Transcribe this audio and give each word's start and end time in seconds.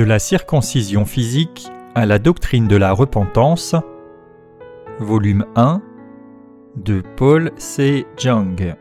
De 0.00 0.04
la 0.06 0.18
circoncision 0.18 1.04
physique 1.04 1.68
à 1.94 2.06
la 2.06 2.18
doctrine 2.18 2.66
de 2.66 2.76
la 2.76 2.92
repentance, 2.92 3.74
volume 4.98 5.44
1 5.56 5.82
de 6.76 7.02
Paul 7.18 7.52
C. 7.58 8.06
Jung. 8.16 8.76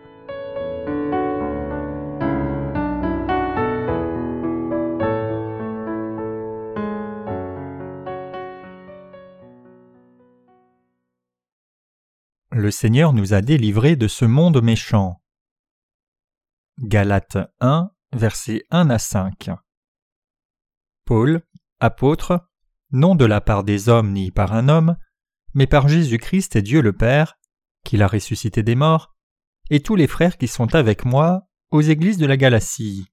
Le 12.52 12.72
Seigneur 12.72 13.12
nous 13.12 13.34
a 13.34 13.42
délivrés 13.42 13.98
de 13.98 14.08
ce 14.08 14.24
monde 14.24 14.64
méchant. 14.64 15.20
Galates 16.82 17.40
1, 17.60 17.92
versets 18.14 18.64
1 18.72 18.90
à 18.90 19.00
5. 19.00 19.50
Paul, 21.10 21.42
apôtre, 21.80 22.48
non 22.92 23.16
de 23.16 23.26
la 23.26 23.42
part 23.42 23.64
des 23.64 23.90
hommes 23.90 24.14
ni 24.14 24.30
par 24.30 24.54
un 24.54 24.70
homme, 24.70 24.96
mais 25.56 25.66
par 25.66 25.88
Jésus-Christ 25.88 26.56
et 26.56 26.62
Dieu 26.62 26.82
le 26.82 26.94
Père, 26.94 27.40
qui 27.84 27.98
l'a 27.98 28.08
ressuscité 28.08 28.62
des 28.62 28.76
morts, 28.76 29.16
et 29.72 29.80
tous 29.80 29.96
les 29.96 30.06
frères 30.06 30.38
qui 30.38 30.48
sont 30.48 30.76
avec 30.76 31.06
moi 31.06 31.48
aux 31.72 31.82
églises 31.82 32.20
de 32.20 32.28
la 32.28 32.38
Galatie. 32.38 33.08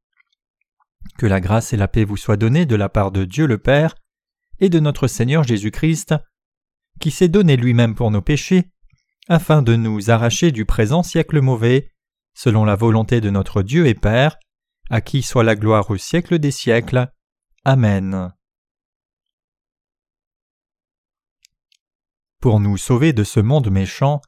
Que 1.17 1.25
la 1.25 1.41
grâce 1.41 1.73
et 1.73 1.79
la 1.79 1.89
paix 1.89 2.05
vous 2.05 2.19
soient 2.19 2.37
données 2.37 2.67
de 2.67 2.77
la 2.77 2.91
part 2.91 3.13
de 3.13 3.25
Dieu 3.25 3.47
le 3.47 3.57
Père 3.57 3.95
et 4.59 4.69
de 4.69 4.79
notre 4.79 5.07
Seigneur 5.07 5.45
Jésus-Christ, 5.45 6.15
qui 7.01 7.11
s'est 7.11 7.29
donné 7.29 7.57
lui-même 7.57 7.95
pour 7.95 8.11
nos 8.11 8.21
péchés, 8.21 8.73
afin 9.27 9.63
de 9.63 9.75
nous 9.75 10.11
arracher 10.11 10.53
du 10.53 10.67
présent 10.67 11.03
siècle 11.03 11.41
mauvais, 11.41 11.89
selon 12.35 12.67
la 12.67 12.77
volonté 12.77 13.23
de 13.23 13.31
notre 13.31 13.63
Dieu 13.63 13.87
et 13.87 13.95
Père, 13.95 14.37
à 14.91 15.01
qui 15.01 15.23
soit 15.23 15.45
la 15.45 15.57
gloire 15.57 15.89
au 15.89 15.97
siècle 15.97 16.39
des 16.39 16.51
siècles. 16.51 17.11
Amen. 17.69 18.33
Pour 22.41 22.61
nous 22.61 22.77
sauver 22.77 23.13
de 23.13 23.25
ce 23.25 23.41
monde 23.41 23.73
méchant, 23.73 24.21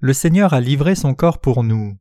le 0.00 0.12
Seigneur 0.12 0.54
a 0.54 0.60
livré 0.60 0.96
son 0.96 1.14
corps 1.14 1.40
pour 1.40 1.62
nous. 1.62 1.96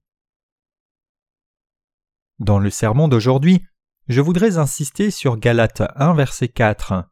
Dans 2.40 2.58
le 2.58 2.72
sermon 2.72 3.08
d'aujourd'hui, 3.08 3.64
je 4.08 4.20
voudrais 4.20 4.58
insister 4.58 5.12
sur 5.12 5.38
Galates 5.38 5.84
1 5.96 6.16
verset 6.16 6.48
4. 6.48 7.08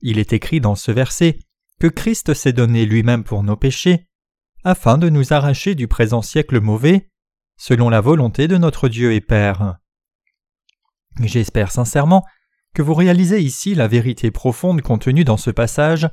Il 0.00 0.20
est 0.20 0.32
écrit 0.32 0.60
dans 0.60 0.76
ce 0.76 0.92
verset 0.92 1.40
que 1.80 1.88
Christ 1.88 2.32
s'est 2.32 2.52
donné 2.52 2.86
lui-même 2.86 3.24
pour 3.24 3.42
nos 3.42 3.56
péchés, 3.56 4.06
afin 4.62 4.98
de 4.98 5.08
nous 5.08 5.32
arracher 5.32 5.74
du 5.74 5.88
présent 5.88 6.22
siècle 6.22 6.60
mauvais, 6.60 7.10
selon 7.56 7.90
la 7.90 8.00
volonté 8.00 8.46
de 8.46 8.56
notre 8.56 8.88
Dieu 8.88 9.14
et 9.14 9.20
Père. 9.20 9.78
J'espère 11.20 11.72
sincèrement 11.72 12.24
que 12.74 12.82
vous 12.82 12.94
réalisez 12.94 13.40
ici 13.40 13.74
la 13.74 13.88
vérité 13.88 14.30
profonde 14.30 14.82
contenue 14.82 15.24
dans 15.24 15.36
ce 15.36 15.50
passage, 15.50 16.08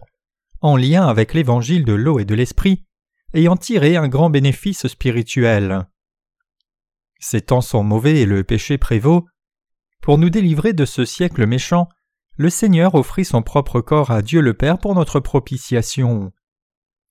en 0.62 0.78
lien 0.78 1.08
avec 1.08 1.34
l'évangile 1.34 1.86
de 1.86 1.94
l'eau 1.94 2.20
et 2.20 2.26
de 2.26 2.36
l'esprit, 2.36 2.86
ayant 3.34 3.58
tiré 3.58 3.98
un 3.98 4.08
grand 4.08 4.30
bénéfice 4.30 4.88
spirituel. 4.88 5.88
Ces 7.20 7.42
temps 7.42 7.62
sont 7.62 7.84
mauvais 7.84 8.22
et 8.22 8.26
le 8.26 8.44
péché 8.44 8.78
prévaut. 8.78 9.26
Pour 10.02 10.18
nous 10.18 10.30
délivrer 10.30 10.73
de 10.73 10.86
ce 10.86 11.03
siècle 11.03 11.45
méchant, 11.45 11.90
le 12.38 12.50
Seigneur 12.50 12.96
offrit 12.96 13.25
son 13.25 13.42
propre 13.42 13.81
corps 13.81 14.12
à 14.12 14.22
Dieu 14.22 14.42
le 14.42 14.53
Père 14.53 14.80
pour 14.80 14.96
notre 14.96 15.20
propitiation. 15.20 16.31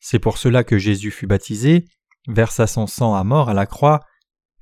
C'est 0.01 0.19
pour 0.19 0.39
cela 0.39 0.65
que 0.65 0.79
Jésus 0.79 1.11
fut 1.11 1.27
baptisé, 1.27 1.85
versa 2.27 2.67
son 2.67 2.87
sang 2.87 3.15
à 3.15 3.25
mort 3.25 3.49
à 3.49 3.55
la 3.55 3.67
croix, 3.67 4.01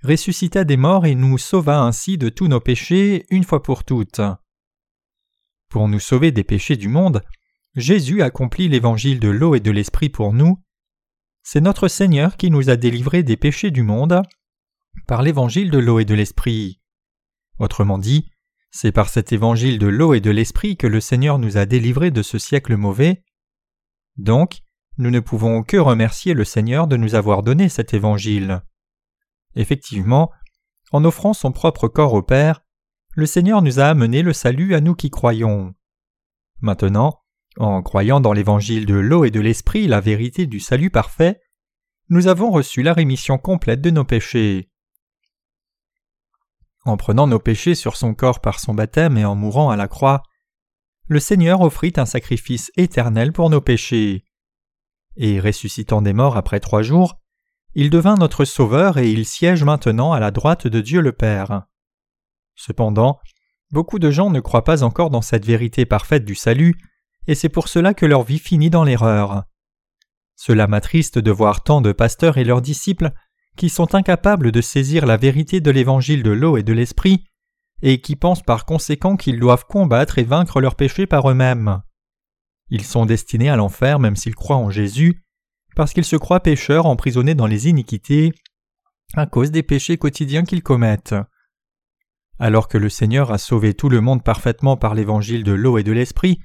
ressuscita 0.03 0.65
des 0.65 0.77
morts 0.77 1.07
et 1.07 1.15
nous 1.15 1.39
sauva 1.39 1.81
ainsi 1.81 2.19
de 2.19 2.29
tous 2.29 2.49
nos 2.49 2.61
péchés 2.61 3.27
une 3.31 3.45
fois 3.45 3.63
pour 3.63 3.85
toutes. 3.85 4.21
Pour 5.69 5.89
nous 5.89 6.01
sauver 6.01 6.33
des 6.33 6.45
péchés 6.45 6.77
du 6.77 6.89
monde, 6.89 7.23
Jésus 7.75 8.23
accomplit 8.23 8.69
l'évangile 8.69 9.21
de 9.21 9.29
l'eau 9.29 9.55
et 9.55 9.61
de 9.61 9.71
l'esprit 9.71 10.09
pour 10.09 10.33
nous. 10.33 10.63
C'est 11.43 11.61
notre 11.61 11.89
Seigneur 11.89 12.37
qui 12.37 12.51
nous 12.51 12.71
a 12.71 12.77
délivrés 12.77 13.23
des 13.23 13.37
péchés 13.37 13.71
du 13.71 13.83
monde 13.83 14.23
par 15.07 15.23
l'évangile 15.23 15.71
de 15.71 15.79
l'eau 15.79 15.99
et 15.99 16.05
de 16.05 16.15
l'esprit. 16.15 16.81
Autrement 17.59 17.99
dit, 17.99 18.31
c'est 18.71 18.93
par 18.93 19.09
cet 19.09 19.33
évangile 19.33 19.79
de 19.79 19.87
l'eau 19.87 20.15
et 20.15 20.21
de 20.21 20.31
l'esprit 20.31 20.77
que 20.77 20.87
le 20.87 21.01
Seigneur 21.01 21.39
nous 21.39 21.57
a 21.57 21.67
délivrés 21.67 22.11
de 22.11 22.23
ce 22.23 22.39
siècle 22.39 22.77
mauvais. 22.77 23.25
Donc, 24.17 24.61
nous 24.99 25.11
ne 25.11 25.21
pouvons 25.21 25.63
que 25.63 25.77
remercier 25.77 26.35
le 26.35 26.45
Seigneur 26.45 26.87
de 26.87 26.97
nous 26.97 27.15
avoir 27.15 27.43
donné 27.43 27.69
cet 27.69 27.95
évangile. 27.95 28.63
Effectivement, 29.55 30.31
en 30.93 31.05
offrant 31.05 31.33
son 31.33 31.53
propre 31.53 31.89
corps 31.89 32.15
au 32.15 32.23
Père, 32.23 32.63
le 33.19 33.27
Seigneur 33.27 33.63
nous 33.63 33.81
a 33.81 33.87
amené 33.87 34.23
le 34.23 34.33
salut 34.33 34.77
à 34.77 34.81
nous 34.81 34.95
qui 34.95 35.11
croyons. 35.11 35.75
Maintenant, 36.61 37.19
en 37.57 37.83
croyant 37.83 38.21
dans 38.21 38.33
l'évangile 38.33 38.87
de 38.87 38.95
l'eau 38.95 39.25
et 39.25 39.33
de 39.33 39.41
l'esprit 39.41 39.89
la 39.89 40.01
vérité 40.01 40.47
du 40.47 40.61
salut 40.61 40.91
parfait, 40.91 41.41
nous 42.11 42.29
avons 42.29 42.53
reçu 42.53 42.81
la 42.81 42.93
rémission 42.93 43.37
complète 43.37 43.81
de 43.81 43.91
nos 43.91 44.05
péchés. 44.05 44.71
En 46.85 46.97
prenant 46.97 47.27
nos 47.27 47.41
péchés 47.41 47.75
sur 47.75 47.97
son 47.97 48.15
corps 48.15 48.41
par 48.41 48.61
son 48.61 48.73
baptême 48.73 49.19
et 49.19 49.25
en 49.25 49.35
mourant 49.35 49.71
à 49.71 49.77
la 49.77 49.89
croix, 49.89 50.23
le 51.09 51.19
Seigneur 51.19 51.61
offrit 51.63 51.95
un 51.97 52.07
sacrifice 52.07 52.71
éternel 52.77 53.33
pour 53.33 53.51
nos 53.51 53.61
péchés. 53.61 54.27
Et 55.17 55.41
ressuscitant 55.41 56.03
des 56.03 56.13
morts 56.13 56.37
après 56.37 56.61
trois 56.61 56.83
jours, 56.83 57.19
il 57.75 57.91
devint 57.91 58.15
notre 58.15 58.45
Sauveur 58.45 58.97
et 58.97 59.11
il 59.11 59.27
siège 59.27 59.65
maintenant 59.65 60.13
à 60.13 60.21
la 60.21 60.31
droite 60.31 60.69
de 60.69 60.81
Dieu 60.81 61.01
le 61.01 61.11
Père. 61.11 61.68
Cependant, 62.59 63.21
beaucoup 63.71 64.01
de 64.01 64.11
gens 64.11 64.31
ne 64.31 64.41
croient 64.41 64.65
pas 64.65 64.83
encore 64.83 65.11
dans 65.11 65.23
cette 65.23 65.47
vérité 65.47 65.87
parfaite 65.87 66.25
du 66.25 66.35
salut, 66.35 66.75
et 67.29 67.37
c'est 67.37 67.49
pour 67.49 67.69
cela 67.69 67.95
que 67.95 68.05
leur 68.05 68.25
vie 68.25 68.41
finit 68.41 68.69
dans 68.69 68.83
l'erreur. 68.83 69.45
Cela 70.35 70.67
m'attriste 70.67 71.21
de 71.21 71.31
voir 71.31 71.63
tant 71.63 71.81
de 71.81 71.93
pasteurs 71.93 72.37
et 72.37 72.43
leurs 72.45 72.61
disciples 72.61 73.13
qui 73.57 73.69
sont 73.69 73.95
incapables 73.95 74.51
de 74.51 74.61
saisir 74.61 75.07
la 75.07 75.17
vérité 75.17 75.61
de 75.61 75.71
l'évangile 75.71 76.25
de 76.25 76.33
l'eau 76.33 76.57
et 76.57 76.65
de 76.65 76.73
l'esprit, 76.73 77.25
et 77.81 78.01
qui 78.01 78.17
pensent 78.17 78.43
par 78.43 78.67
conséquent 78.67 79.17
qu'ils 79.17 79.39
doivent 79.39 79.67
combattre 79.67 80.19
et 80.19 80.25
vaincre 80.25 80.61
leurs 80.61 80.75
péchés 80.75 81.07
par 81.07 81.31
eux-mêmes. 81.31 81.81
Ils 82.71 82.85
sont 82.85 83.07
destinés 83.07 83.51
à 83.51 83.57
l'enfer 83.57 84.01
même 84.01 84.17
s'ils 84.17 84.35
croient 84.35 84.57
en 84.57 84.71
Jésus, 84.71 85.25
parce 85.77 85.93
qu'ils 85.93 86.05
se 86.05 86.17
croient 86.17 86.41
pécheurs 86.41 86.87
emprisonnés 86.87 87.37
dans 87.37 87.47
les 87.47 87.69
iniquités 87.69 88.33
à 89.15 89.27
cause 89.27 89.53
des 89.53 89.63
péchés 89.63 89.97
quotidiens 89.97 90.43
qu'ils 90.43 90.65
commettent. 90.65 91.15
Alors 92.39 92.69
que 92.69 92.79
le 92.79 92.89
Seigneur 92.89 93.33
a 93.33 93.39
sauvé 93.39 93.75
tout 93.75 93.89
le 93.89 94.01
monde 94.01 94.23
parfaitement 94.23 94.77
par 94.77 94.95
l'évangile 94.95 95.43
de 95.45 95.53
l'eau 95.53 95.79
et 95.79 95.83
de 95.83 95.93
l'esprit, 95.93 96.41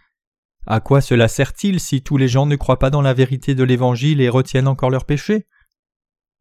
à 0.65 0.79
quoi 0.79 1.01
cela 1.01 1.27
sert-il 1.27 1.79
si 1.79 2.01
tous 2.01 2.17
les 2.17 2.27
gens 2.27 2.45
ne 2.45 2.55
croient 2.55 2.79
pas 2.79 2.89
dans 2.89 3.01
la 3.01 3.13
vérité 3.13 3.53
de 3.53 3.63
l'évangile 3.63 4.21
et 4.21 4.29
retiennent 4.29 4.67
encore 4.67 4.89
leurs 4.89 5.05
péchés? 5.05 5.45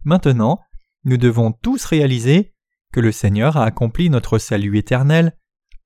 Maintenant, 0.04 0.60
nous 1.04 1.16
devons 1.16 1.52
tous 1.52 1.84
réaliser 1.84 2.54
que 2.92 3.00
le 3.00 3.12
Seigneur 3.12 3.56
a 3.56 3.64
accompli 3.64 4.10
notre 4.10 4.38
salut 4.38 4.78
éternel 4.78 5.36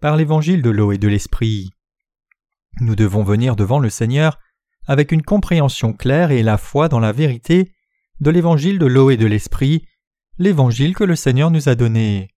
par 0.00 0.16
l'évangile 0.16 0.60
de 0.62 0.71
l'eau 0.71 0.93
et 0.93 0.98
de 0.98 1.09
l'esprit. 1.09 1.71
Nous 2.81 2.94
devons 2.94 3.22
venir 3.22 3.56
devant 3.56 3.78
le 3.78 3.88
Seigneur 3.88 4.38
avec 4.87 5.12
une 5.12 5.22
compréhension 5.22 5.93
claire 5.93 6.31
et 6.31 6.43
la 6.43 6.59
foi 6.59 6.88
dans 6.88 7.00
la 7.00 7.12
vérité 7.12 7.72
de 8.21 8.31
l'évangile 8.31 8.78
de 8.78 8.87
l'eau 8.87 9.10
et 9.10 9.16
de 9.16 9.27
l'esprit, 9.27 9.87
l'évangile 10.38 10.94
que 10.94 11.04
le 11.04 11.16
Seigneur 11.16 11.50
nous 11.50 11.69
a 11.69 11.75
donné. 11.75 12.35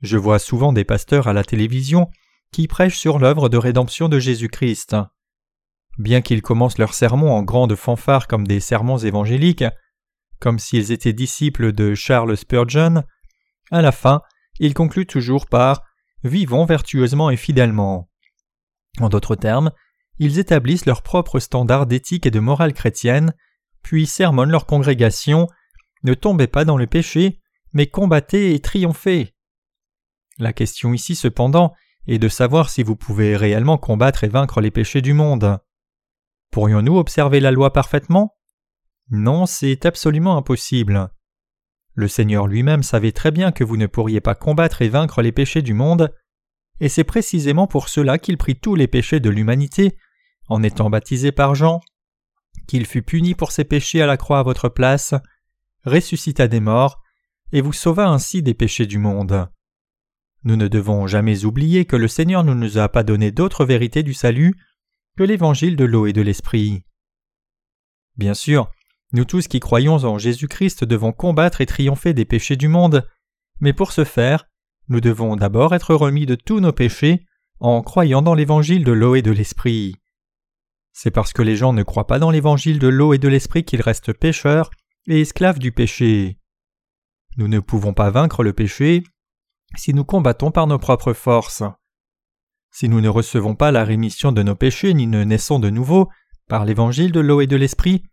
Je 0.00 0.16
vois 0.16 0.38
souvent 0.38 0.72
des 0.72 0.84
pasteurs 0.84 1.26
à 1.26 1.32
la 1.32 1.44
télévision 1.44 2.10
qui 2.52 2.68
prêchent 2.68 2.98
sur 2.98 3.18
l'œuvre 3.18 3.48
de 3.48 3.58
rédemption 3.58 4.08
de 4.08 4.18
Jésus-Christ. 4.18 4.96
Bien 5.98 6.20
qu'ils 6.20 6.42
commencent 6.42 6.78
leurs 6.78 6.94
sermons 6.94 7.32
en 7.32 7.42
grandes 7.42 7.74
fanfares 7.74 8.28
comme 8.28 8.46
des 8.46 8.60
sermons 8.60 8.98
évangéliques, 8.98 9.64
comme 10.38 10.58
s'ils 10.58 10.92
étaient 10.92 11.12
disciples 11.12 11.72
de 11.72 11.94
Charles 11.94 12.36
Spurgeon, 12.36 13.02
à 13.70 13.82
la 13.82 13.92
fin, 13.92 14.22
ils 14.60 14.74
concluent 14.74 15.06
toujours 15.06 15.46
par 15.46 15.82
Vivons 16.24 16.64
vertueusement 16.64 17.30
et 17.30 17.36
fidèlement. 17.36 18.10
En 19.00 19.08
d'autres 19.08 19.36
termes, 19.36 19.70
ils 20.18 20.38
établissent 20.38 20.86
leurs 20.86 21.02
propres 21.02 21.38
standards 21.38 21.86
d'éthique 21.86 22.26
et 22.26 22.32
de 22.32 22.40
morale 22.40 22.72
chrétienne, 22.72 23.34
puis 23.82 24.06
sermonnent 24.06 24.50
leur 24.50 24.66
congrégation 24.66 25.46
Ne 26.02 26.14
tombez 26.14 26.48
pas 26.48 26.64
dans 26.64 26.76
le 26.76 26.86
péché, 26.86 27.40
mais 27.72 27.86
combattez 27.86 28.54
et 28.54 28.60
triomphez. 28.60 29.34
La 30.38 30.52
question 30.52 30.94
ici 30.94 31.16
cependant 31.16 31.74
est 32.06 32.18
de 32.18 32.28
savoir 32.28 32.70
si 32.70 32.82
vous 32.82 32.96
pouvez 32.96 33.36
réellement 33.36 33.76
combattre 33.76 34.24
et 34.24 34.28
vaincre 34.28 34.60
les 34.60 34.70
péchés 34.70 35.02
du 35.02 35.12
monde. 35.12 35.58
Pourrions-nous 36.50 36.96
observer 36.96 37.40
la 37.40 37.50
loi 37.50 37.72
parfaitement? 37.72 38.36
Non, 39.10 39.46
c'est 39.46 39.84
absolument 39.84 40.36
impossible. 40.36 41.10
Le 41.94 42.08
Seigneur 42.08 42.46
lui-même 42.46 42.82
savait 42.82 43.12
très 43.12 43.32
bien 43.32 43.50
que 43.50 43.64
vous 43.64 43.76
ne 43.76 43.86
pourriez 43.86 44.20
pas 44.20 44.34
combattre 44.36 44.82
et 44.82 44.88
vaincre 44.88 45.22
les 45.22 45.32
péchés 45.32 45.62
du 45.62 45.74
monde, 45.74 46.14
et 46.80 46.88
c'est 46.88 47.04
précisément 47.04 47.66
pour 47.66 47.88
cela 47.88 48.18
qu'il 48.18 48.38
prit 48.38 48.58
tous 48.58 48.76
les 48.76 48.86
péchés 48.86 49.18
de 49.18 49.30
l'humanité, 49.30 49.96
en 50.48 50.62
étant 50.62 50.90
baptisé 50.90 51.32
par 51.32 51.56
Jean, 51.56 51.80
qu'il 52.68 52.86
fut 52.86 53.02
puni 53.02 53.34
pour 53.34 53.50
ses 53.50 53.64
péchés 53.64 54.00
à 54.00 54.06
la 54.06 54.16
croix 54.16 54.38
à 54.38 54.44
votre 54.44 54.68
place, 54.68 55.14
ressuscita 55.84 56.46
des 56.46 56.60
morts, 56.60 57.02
et 57.50 57.60
vous 57.60 57.72
sauva 57.72 58.08
ainsi 58.08 58.42
des 58.42 58.54
péchés 58.54 58.86
du 58.86 58.98
monde. 58.98 59.48
Nous 60.44 60.56
ne 60.56 60.68
devons 60.68 61.06
jamais 61.06 61.44
oublier 61.44 61.84
que 61.84 61.96
le 61.96 62.08
Seigneur 62.08 62.44
ne 62.44 62.54
nous 62.54 62.78
a 62.78 62.88
pas 62.88 63.02
donné 63.02 63.30
d'autre 63.32 63.64
vérité 63.64 64.02
du 64.02 64.14
salut 64.14 64.54
que 65.16 65.24
l'évangile 65.24 65.76
de 65.76 65.84
l'eau 65.84 66.06
et 66.06 66.12
de 66.12 66.22
l'esprit. 66.22 66.84
Bien 68.16 68.34
sûr, 68.34 68.70
nous 69.12 69.24
tous 69.24 69.48
qui 69.48 69.58
croyons 69.58 69.96
en 70.04 70.18
Jésus-Christ 70.18 70.84
devons 70.84 71.12
combattre 71.12 71.60
et 71.60 71.66
triompher 71.66 72.14
des 72.14 72.24
péchés 72.24 72.56
du 72.56 72.68
monde, 72.68 73.08
mais 73.60 73.72
pour 73.72 73.92
ce 73.92 74.04
faire, 74.04 74.46
nous 74.88 75.00
devons 75.00 75.36
d'abord 75.36 75.74
être 75.74 75.94
remis 75.94 76.26
de 76.26 76.34
tous 76.34 76.60
nos 76.60 76.72
péchés 76.72 77.24
en 77.60 77.82
croyant 77.82 78.22
dans 78.22 78.34
l'évangile 78.34 78.84
de 78.84 78.92
l'eau 78.92 79.14
et 79.14 79.22
de 79.22 79.32
l'esprit. 79.32 79.96
C'est 80.92 81.10
parce 81.10 81.32
que 81.32 81.42
les 81.42 81.56
gens 81.56 81.72
ne 81.72 81.82
croient 81.82 82.06
pas 82.06 82.18
dans 82.18 82.30
l'évangile 82.30 82.78
de 82.78 82.88
l'eau 82.88 83.12
et 83.12 83.18
de 83.18 83.28
l'esprit 83.28 83.64
qu'ils 83.64 83.82
restent 83.82 84.12
pécheurs 84.12 84.70
et 85.06 85.20
esclaves 85.20 85.58
du 85.58 85.72
péché. 85.72 86.38
Nous 87.36 87.48
ne 87.48 87.60
pouvons 87.60 87.94
pas 87.94 88.10
vaincre 88.10 88.42
le 88.42 88.52
péché 88.52 89.04
si 89.76 89.94
nous 89.94 90.04
combattons 90.04 90.50
par 90.50 90.66
nos 90.66 90.78
propres 90.78 91.12
forces. 91.12 91.62
Si 92.70 92.88
nous 92.88 93.00
ne 93.00 93.08
recevons 93.08 93.54
pas 93.54 93.70
la 93.70 93.84
rémission 93.84 94.32
de 94.32 94.42
nos 94.42 94.54
péchés 94.54 94.94
ni 94.94 95.06
ne 95.06 95.24
naissons 95.24 95.58
de 95.58 95.70
nouveau 95.70 96.08
par 96.48 96.64
l'évangile 96.64 97.12
de 97.12 97.20
l'eau 97.20 97.40
et 97.40 97.46
de 97.46 97.56
l'esprit, 97.56 98.04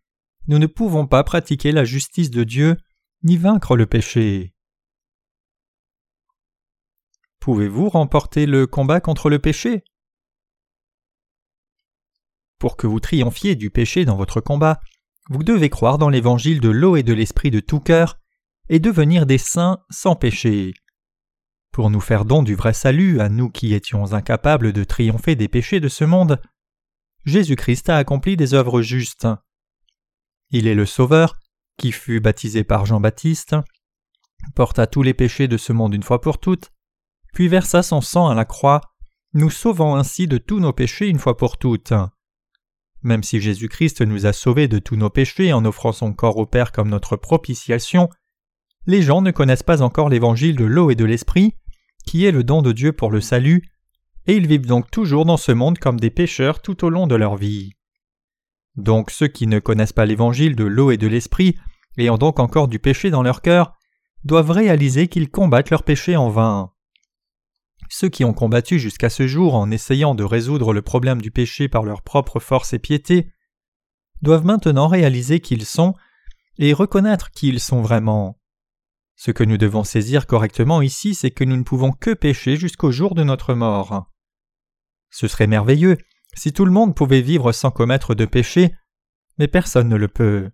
nous 0.48 0.60
ne 0.60 0.68
pouvons 0.68 1.08
pas 1.08 1.24
pratiquer 1.24 1.72
la 1.72 1.84
justice 1.84 2.30
de 2.30 2.44
Dieu 2.44 2.78
ni 3.24 3.38
vaincre 3.38 3.76
le 3.76 3.86
péché. 3.86 4.54
Pouvez-vous 7.40 7.90
remporter 7.90 8.46
le 8.46 8.68
combat 8.68 9.02
contre 9.02 9.30
le 9.30 9.40
péché? 9.40 9.84
Pour 12.60 12.78
que 12.78 12.88
vous 12.88 13.00
triomphiez 13.00 13.56
du 13.56 13.70
péché 13.70 14.06
dans 14.06 14.16
votre 14.16 14.42
combat, 14.42 14.80
vous 15.30 15.44
devez 15.44 15.70
croire 15.70 15.98
dans 15.98 16.10
l'évangile 16.10 16.60
de 16.60 16.70
l'eau 16.70 16.96
et 16.96 17.04
de 17.04 17.14
l'esprit 17.14 17.52
de 17.52 17.60
tout 17.60 17.80
cœur 17.80 18.20
et 18.70 18.80
devenir 18.80 19.26
des 19.26 19.38
saints 19.38 19.80
sans 19.90 20.16
péché. 20.16 20.74
Pour 21.76 21.90
nous 21.90 22.00
faire 22.00 22.24
don 22.24 22.42
du 22.42 22.56
vrai 22.56 22.72
salut 22.72 23.20
à 23.20 23.28
nous 23.28 23.50
qui 23.50 23.74
étions 23.74 24.14
incapables 24.14 24.72
de 24.72 24.86
triompher 24.86 25.36
des 25.36 25.50
péchés 25.50 25.82
de 25.82 25.90
ce 25.90 26.06
monde, 26.06 26.42
Jésus-Christ 27.26 27.90
a 27.90 27.98
accompli 27.98 28.38
des 28.38 28.54
œuvres 28.54 28.82
justes. 28.82 29.28
Il 30.52 30.68
est 30.68 30.74
le 30.74 30.86
Sauveur, 30.86 31.38
qui 31.78 31.92
fut 31.92 32.22
baptisé 32.22 32.64
par 32.64 32.86
Jean-Baptiste, 32.86 33.58
porta 34.56 34.88
tous 34.88 35.04
les 35.04 35.14
péchés 35.14 35.50
de 35.50 35.58
ce 35.58 35.74
monde 35.74 35.94
une 35.94 36.02
fois 36.02 36.22
pour 36.22 36.38
toutes, 36.38 36.72
puis 37.34 37.50
versa 37.50 37.84
son 37.84 38.00
sang 38.00 38.30
à 38.30 38.36
la 38.36 38.46
croix, 38.46 38.80
nous 39.34 39.50
sauvant 39.50 39.98
ainsi 39.98 40.30
de 40.30 40.38
tous 40.38 40.62
nos 40.62 40.72
péchés 40.72 41.10
une 41.10 41.20
fois 41.20 41.36
pour 41.36 41.58
toutes. 41.58 41.92
Même 43.02 43.22
si 43.22 43.42
Jésus-Christ 43.42 44.02
nous 44.02 44.26
a 44.26 44.32
sauvés 44.32 44.70
de 44.70 44.80
tous 44.80 44.96
nos 44.96 45.10
péchés 45.10 45.52
en 45.52 45.66
offrant 45.66 45.92
son 45.92 46.14
corps 46.14 46.38
au 46.38 46.46
Père 46.46 46.72
comme 46.72 46.88
notre 46.88 47.18
propitiation, 47.18 48.10
les 48.88 49.02
gens 49.02 49.22
ne 49.22 49.32
connaissent 49.32 49.62
pas 49.62 49.82
encore 49.82 50.08
l'évangile 50.08 50.56
de 50.56 50.64
l'eau 50.64 50.90
et 50.90 50.96
de 50.96 51.04
l'esprit, 51.04 51.54
qui 52.06 52.26
est 52.26 52.32
le 52.32 52.44
don 52.44 52.62
de 52.62 52.72
Dieu 52.72 52.92
pour 52.94 53.12
le 53.12 53.22
salut, 53.22 53.70
et 54.28 54.36
ils 54.36 54.48
vivent 54.48 54.66
donc 54.66 54.90
toujours 54.90 55.26
dans 55.26 55.38
ce 55.38 55.52
monde 55.52 55.78
comme 55.78 56.00
des 56.00 56.10
pécheurs 56.10 56.62
tout 56.62 56.84
au 56.84 56.90
long 56.90 57.08
de 57.08 57.16
leur 57.16 57.36
vie. 57.36 57.74
Donc 58.76 59.12
ceux 59.12 59.28
qui 59.28 59.48
ne 59.48 59.60
connaissent 59.60 59.94
pas 59.94 60.06
l'évangile 60.06 60.56
de 60.56 60.66
l'eau 60.66 60.92
et 60.92 60.98
de 60.98 61.08
l'esprit, 61.08 61.58
ayant 61.98 62.18
donc 62.18 62.40
encore 62.40 62.68
du 62.68 62.80
péché 62.80 63.10
dans 63.10 63.24
leur 63.24 63.42
cœur, 63.42 63.74
doivent 64.24 64.52
réaliser 64.52 65.08
qu'ils 65.08 65.30
combattent 65.30 65.70
leur 65.70 65.84
péché 65.84 66.16
en 66.16 66.30
vain. 66.30 66.72
Ceux 67.90 68.10
qui 68.10 68.26
ont 68.26 68.34
combattu 68.34 68.80
jusqu'à 68.80 69.10
ce 69.10 69.28
jour 69.28 69.54
en 69.56 69.70
essayant 69.70 70.16
de 70.16 70.24
résoudre 70.24 70.74
le 70.74 70.82
problème 70.82 71.22
du 71.22 71.32
péché 71.32 71.70
par 71.70 71.84
leur 71.84 72.02
propre 72.02 72.40
force 72.40 72.74
et 72.74 72.80
piété, 72.80 73.32
doivent 74.22 74.46
maintenant 74.46 74.88
réaliser 74.88 75.40
qu'ils 75.40 75.66
sont 75.66 75.94
et 76.58 76.74
reconnaître 76.74 77.32
qui 77.32 77.50
ils 77.50 77.60
sont 77.60 77.82
vraiment. 77.82 78.40
Ce 79.16 79.32
que 79.32 79.44
nous 79.44 79.58
devons 79.58 79.84
saisir 79.84 80.28
correctement 80.28 80.82
ici, 80.82 81.16
c'est 81.16 81.32
que 81.32 81.44
nous 81.44 81.58
ne 81.58 81.64
pouvons 81.64 81.92
que 81.92 82.14
pécher 82.14 82.58
jusqu'au 82.58 82.92
jour 82.92 83.16
de 83.16 83.24
notre 83.24 83.54
mort. 83.54 84.12
Ce 85.10 85.28
serait 85.28 85.48
merveilleux 85.48 85.98
si 86.36 86.52
tout 86.52 86.66
le 86.66 86.72
monde 86.72 86.96
pouvait 86.96 87.22
vivre 87.22 87.52
sans 87.54 87.72
commettre 87.72 88.14
de 88.14 88.26
péché, 88.26 88.74
mais 89.38 89.48
personne 89.48 89.88
ne 89.88 89.96
le 89.96 90.10
peut. 90.10 90.52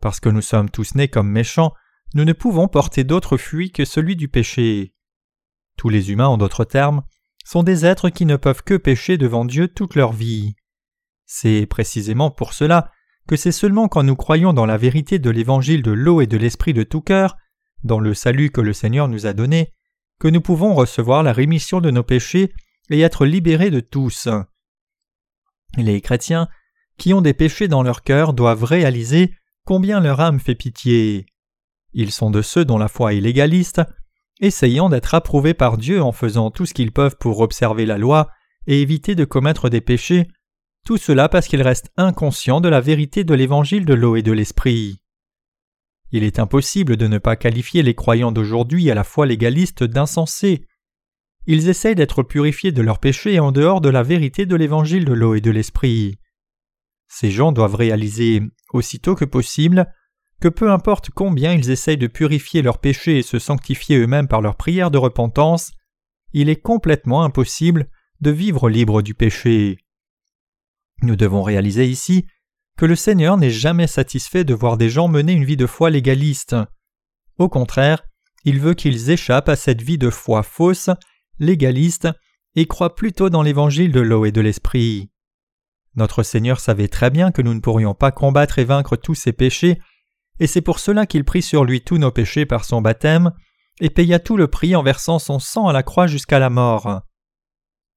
Parce 0.00 0.20
que 0.20 0.28
nous 0.28 0.42
sommes 0.42 0.70
tous 0.70 0.94
nés 0.94 1.08
comme 1.08 1.30
méchants, 1.30 1.72
nous 2.14 2.24
ne 2.24 2.32
pouvons 2.32 2.68
porter 2.68 3.04
d'autre 3.04 3.36
fuit 3.36 3.72
que 3.72 3.84
celui 3.84 4.16
du 4.16 4.28
péché. 4.28 4.94
Tous 5.76 5.88
les 5.88 6.10
humains, 6.10 6.26
en 6.26 6.36
d'autres 6.36 6.64
termes, 6.64 7.02
sont 7.44 7.62
des 7.62 7.86
êtres 7.86 8.10
qui 8.10 8.26
ne 8.26 8.36
peuvent 8.36 8.62
que 8.62 8.76
pécher 8.76 9.16
devant 9.16 9.44
Dieu 9.44 9.68
toute 9.68 9.94
leur 9.94 10.12
vie. 10.12 10.54
C'est 11.24 11.66
précisément 11.66 12.30
pour 12.30 12.52
cela 12.52 12.90
que 13.26 13.36
c'est 13.36 13.52
seulement 13.52 13.88
quand 13.88 14.02
nous 14.02 14.16
croyons 14.16 14.52
dans 14.52 14.66
la 14.66 14.76
vérité 14.76 15.18
de 15.18 15.30
l'évangile 15.30 15.82
de 15.82 15.92
l'eau 15.92 16.20
et 16.20 16.26
de 16.26 16.36
l'esprit 16.36 16.74
de 16.74 16.82
tout 16.82 17.00
cœur, 17.00 17.36
dans 17.84 18.00
le 18.00 18.14
salut 18.14 18.50
que 18.50 18.60
le 18.60 18.72
Seigneur 18.72 19.08
nous 19.08 19.26
a 19.26 19.32
donné, 19.32 19.72
que 20.18 20.28
nous 20.28 20.40
pouvons 20.40 20.74
recevoir 20.74 21.22
la 21.22 21.32
rémission 21.32 21.80
de 21.80 21.90
nos 21.90 22.02
péchés 22.02 22.52
et 22.90 23.00
être 23.00 23.24
libérés 23.26 23.70
de 23.70 23.80
tous. 23.80 24.28
Les 25.76 26.00
chrétiens 26.00 26.48
qui 26.98 27.14
ont 27.14 27.22
des 27.22 27.34
péchés 27.34 27.68
dans 27.68 27.82
leur 27.82 28.02
cœur 28.02 28.34
doivent 28.34 28.64
réaliser 28.64 29.34
combien 29.64 30.00
leur 30.00 30.20
âme 30.20 30.40
fait 30.40 30.54
pitié. 30.54 31.26
Ils 31.92 32.12
sont 32.12 32.30
de 32.30 32.42
ceux 32.42 32.64
dont 32.64 32.78
la 32.78 32.88
foi 32.88 33.14
est 33.14 33.20
légaliste, 33.20 33.80
essayant 34.40 34.88
d'être 34.88 35.14
approuvés 35.14 35.54
par 35.54 35.78
Dieu 35.78 36.02
en 36.02 36.12
faisant 36.12 36.50
tout 36.50 36.66
ce 36.66 36.74
qu'ils 36.74 36.92
peuvent 36.92 37.16
pour 37.18 37.40
observer 37.40 37.86
la 37.86 37.98
loi 37.98 38.30
et 38.66 38.82
éviter 38.82 39.14
de 39.14 39.24
commettre 39.24 39.68
des 39.68 39.80
péchés, 39.80 40.28
tout 40.84 40.96
cela 40.96 41.28
parce 41.28 41.46
qu'ils 41.46 41.62
restent 41.62 41.90
inconscients 41.96 42.60
de 42.60 42.68
la 42.68 42.80
vérité 42.80 43.24
de 43.24 43.34
l'évangile 43.34 43.84
de 43.84 43.94
l'eau 43.94 44.16
et 44.16 44.22
de 44.22 44.32
l'esprit. 44.32 45.00
Il 46.12 46.24
est 46.24 46.38
impossible 46.38 46.96
de 46.96 47.06
ne 47.06 47.18
pas 47.18 47.36
qualifier 47.36 47.82
les 47.82 47.94
croyants 47.94 48.32
d'aujourd'hui 48.32 48.90
à 48.90 48.94
la 48.94 49.04
foi 49.04 49.26
légaliste 49.26 49.84
d'insensés. 49.84 50.66
Ils 51.46 51.68
essayent 51.68 51.94
d'être 51.94 52.22
purifiés 52.22 52.72
de 52.72 52.82
leurs 52.82 52.98
péchés 52.98 53.38
en 53.40 53.52
dehors 53.52 53.80
de 53.80 53.88
la 53.88 54.02
vérité 54.02 54.44
de 54.46 54.56
l'évangile 54.56 55.04
de 55.04 55.12
l'eau 55.12 55.34
et 55.34 55.40
de 55.40 55.50
l'esprit. 55.50 56.18
Ces 57.08 57.30
gens 57.30 57.52
doivent 57.52 57.74
réaliser, 57.74 58.42
aussitôt 58.72 59.14
que 59.14 59.24
possible, 59.24 59.92
que 60.40 60.48
peu 60.48 60.70
importe 60.70 61.10
combien 61.10 61.52
ils 61.52 61.70
essayent 61.70 61.96
de 61.96 62.06
purifier 62.06 62.62
leurs 62.62 62.78
péchés 62.78 63.18
et 63.18 63.22
se 63.22 63.38
sanctifier 63.38 63.98
eux-mêmes 63.98 64.28
par 64.28 64.40
leurs 64.40 64.56
prières 64.56 64.90
de 64.90 64.98
repentance, 64.98 65.72
il 66.32 66.48
est 66.48 66.60
complètement 66.60 67.22
impossible 67.22 67.88
de 68.20 68.30
vivre 68.30 68.68
libre 68.68 69.02
du 69.02 69.14
péché. 69.14 69.78
Nous 71.02 71.16
devons 71.16 71.42
réaliser 71.42 71.86
ici 71.86 72.26
le 72.86 72.96
Seigneur 72.96 73.36
n'est 73.36 73.50
jamais 73.50 73.86
satisfait 73.86 74.44
de 74.44 74.54
voir 74.54 74.76
des 74.76 74.90
gens 74.90 75.08
mener 75.08 75.32
une 75.32 75.44
vie 75.44 75.56
de 75.56 75.66
foi 75.66 75.90
légaliste. 75.90 76.56
Au 77.38 77.48
contraire, 77.48 78.02
il 78.44 78.60
veut 78.60 78.74
qu'ils 78.74 79.10
échappent 79.10 79.48
à 79.48 79.56
cette 79.56 79.82
vie 79.82 79.98
de 79.98 80.10
foi 80.10 80.42
fausse 80.42 80.90
légaliste 81.38 82.08
et 82.54 82.66
croit 82.66 82.94
plutôt 82.94 83.30
dans 83.30 83.42
l'évangile 83.42 83.92
de 83.92 84.00
l'eau 84.00 84.24
et 84.24 84.32
de 84.32 84.40
l'esprit. 84.40 85.10
Notre 85.94 86.22
Seigneur 86.22 86.60
savait 86.60 86.88
très 86.88 87.10
bien 87.10 87.32
que 87.32 87.42
nous 87.42 87.54
ne 87.54 87.60
pourrions 87.60 87.94
pas 87.94 88.12
combattre 88.12 88.58
et 88.58 88.64
vaincre 88.64 88.96
tous 88.96 89.14
ses 89.14 89.32
péchés, 89.32 89.80
et 90.38 90.46
c'est 90.46 90.60
pour 90.60 90.78
cela 90.78 91.06
qu'il 91.06 91.24
prit 91.24 91.42
sur 91.42 91.64
lui 91.64 91.82
tous 91.82 91.98
nos 91.98 92.10
péchés 92.10 92.46
par 92.46 92.64
son 92.64 92.80
baptême, 92.80 93.32
et 93.80 93.90
paya 93.90 94.18
tout 94.18 94.36
le 94.36 94.48
prix 94.48 94.76
en 94.76 94.82
versant 94.82 95.18
son 95.18 95.38
sang 95.38 95.68
à 95.68 95.72
la 95.72 95.82
croix 95.82 96.06
jusqu'à 96.06 96.38
la 96.38 96.50
mort. 96.50 97.02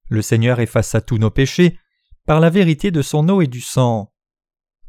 Le 0.08 0.22
Seigneur 0.22 0.60
effaça 0.60 1.00
tous 1.00 1.18
nos 1.18 1.30
péchés 1.30 1.78
par 2.26 2.40
la 2.40 2.50
vérité 2.50 2.90
de 2.90 3.02
son 3.02 3.28
eau 3.28 3.42
et 3.42 3.46
du 3.46 3.60
sang. 3.60 4.13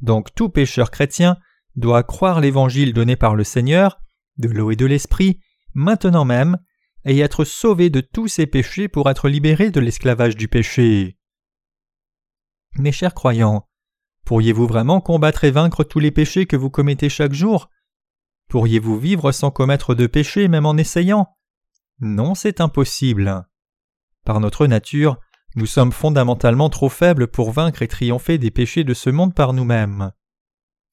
Donc 0.01 0.33
tout 0.35 0.49
pécheur 0.49 0.91
chrétien 0.91 1.37
doit 1.75 2.03
croire 2.03 2.39
l'évangile 2.39 2.93
donné 2.93 3.15
par 3.15 3.35
le 3.35 3.43
Seigneur, 3.43 3.99
de 4.37 4.47
l'eau 4.49 4.71
et 4.71 4.75
de 4.75 4.85
l'esprit, 4.85 5.39
maintenant 5.73 6.25
même, 6.25 6.57
et 7.05 7.19
être 7.19 7.45
sauvé 7.45 7.89
de 7.89 8.01
tous 8.01 8.27
ses 8.27 8.47
péchés 8.47 8.87
pour 8.87 9.09
être 9.09 9.29
libéré 9.29 9.71
de 9.71 9.79
l'esclavage 9.79 10.35
du 10.35 10.47
péché. 10.47 11.17
Mes 12.77 12.91
chers 12.91 13.13
croyants, 13.13 13.67
pourriez-vous 14.25 14.67
vraiment 14.67 15.01
combattre 15.01 15.43
et 15.43 15.51
vaincre 15.51 15.83
tous 15.83 15.99
les 15.99 16.11
péchés 16.11 16.45
que 16.45 16.55
vous 16.55 16.69
commettez 16.69 17.09
chaque 17.09 17.33
jour? 17.33 17.69
Pourriez-vous 18.49 18.99
vivre 18.99 19.31
sans 19.31 19.51
commettre 19.51 19.95
de 19.95 20.07
péché 20.07 20.47
même 20.47 20.65
en 20.65 20.75
essayant? 20.77 21.27
Non, 21.99 22.35
c'est 22.35 22.59
impossible. 22.59 23.47
Par 24.25 24.39
notre 24.39 24.67
nature, 24.67 25.19
nous 25.55 25.65
sommes 25.65 25.91
fondamentalement 25.91 26.69
trop 26.69 26.89
faibles 26.89 27.27
pour 27.27 27.51
vaincre 27.51 27.81
et 27.81 27.87
triompher 27.87 28.37
des 28.37 28.51
péchés 28.51 28.83
de 28.83 28.93
ce 28.93 29.09
monde 29.09 29.33
par 29.33 29.53
nous-mêmes. 29.53 30.11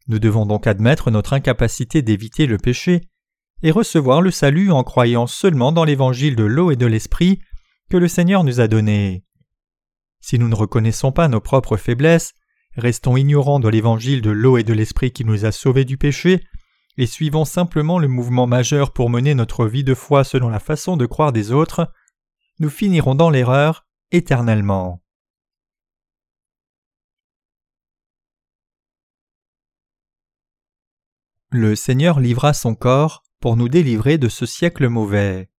Nous 0.06 0.18
devons 0.18 0.46
donc 0.46 0.66
admettre 0.66 1.10
notre 1.10 1.32
incapacité 1.32 2.02
d'éviter 2.02 2.46
le 2.46 2.58
péché 2.58 3.02
et 3.62 3.70
recevoir 3.70 4.20
le 4.20 4.30
salut 4.30 4.70
en 4.70 4.84
croyant 4.84 5.26
seulement 5.26 5.72
dans 5.72 5.84
l'évangile 5.84 6.36
de 6.36 6.44
l'eau 6.44 6.70
et 6.70 6.76
de 6.76 6.86
l'esprit 6.86 7.40
que 7.90 7.96
le 7.96 8.08
Seigneur 8.08 8.44
nous 8.44 8.60
a 8.60 8.68
donné. 8.68 9.24
Si 10.20 10.38
nous 10.38 10.48
ne 10.48 10.54
reconnaissons 10.54 11.12
pas 11.12 11.28
nos 11.28 11.40
propres 11.40 11.76
faiblesses, 11.76 12.34
restons 12.76 13.16
ignorants 13.16 13.60
de 13.60 13.68
l'évangile 13.68 14.22
de 14.22 14.30
l'eau 14.30 14.56
et 14.58 14.64
de 14.64 14.72
l'esprit 14.72 15.12
qui 15.12 15.24
nous 15.24 15.44
a 15.44 15.52
sauvés 15.52 15.84
du 15.84 15.98
péché, 15.98 16.42
et 16.98 17.06
suivons 17.06 17.44
simplement 17.44 17.98
le 17.98 18.08
mouvement 18.08 18.46
majeur 18.46 18.92
pour 18.92 19.10
mener 19.10 19.34
notre 19.34 19.66
vie 19.66 19.84
de 19.84 19.94
foi 19.94 20.24
selon 20.24 20.48
la 20.48 20.60
façon 20.60 20.96
de 20.96 21.06
croire 21.06 21.32
des 21.32 21.50
autres, 21.50 21.92
nous 22.60 22.70
finirons 22.70 23.14
dans 23.14 23.30
l'erreur 23.30 23.86
éternellement. 24.12 25.02
Le 31.50 31.74
Seigneur 31.74 32.20
livra 32.20 32.54
son 32.54 32.74
corps 32.74 33.24
pour 33.40 33.56
nous 33.56 33.68
délivrer 33.68 34.18
de 34.18 34.28
ce 34.28 34.46
siècle 34.46 34.88
mauvais. 34.88 35.50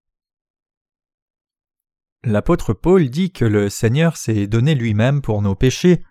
L'apôtre 2.24 2.74
Paul 2.74 3.10
dit 3.10 3.32
que 3.32 3.46
le 3.46 3.70
Seigneur 3.70 4.18
s'est 4.18 4.48
donné 4.48 4.76
lui-même 4.76 5.22
pour 5.22 5.42
nos 5.42 5.56
péchés, 5.56 6.04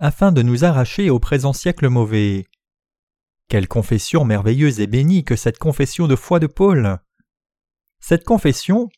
afin 0.00 0.32
de 0.32 0.42
nous 0.42 0.64
arracher 0.64 1.10
au 1.10 1.18
présent 1.18 1.52
siècle 1.52 1.88
mauvais. 1.88 2.46
Quelle 3.48 3.68
confession 3.68 4.24
merveilleuse 4.24 4.80
et 4.80 4.86
bénie 4.86 5.24
que 5.24 5.36
cette 5.36 5.58
confession 5.58 6.06
de 6.06 6.16
foi 6.16 6.38
de 6.38 6.46
Paul. 6.46 6.98
Cette 8.00 8.24
confession 8.24 8.88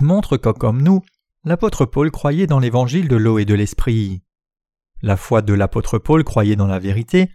montre 0.00 0.36
que, 0.36 0.50
comme 0.50 0.82
nous, 0.82 1.02
l'apôtre 1.48 1.86
Paul 1.86 2.10
croyait 2.10 2.46
dans 2.46 2.60
l'évangile 2.60 3.08
de 3.08 3.16
l'eau 3.16 3.38
et 3.38 3.46
de 3.46 3.54
l'esprit. 3.54 4.22
La 5.00 5.16
foi 5.16 5.40
de 5.40 5.54
l'apôtre 5.54 5.98
Paul 5.98 6.22
croyait 6.22 6.56
dans 6.56 6.66
la 6.66 6.78
vérité. 6.78 7.30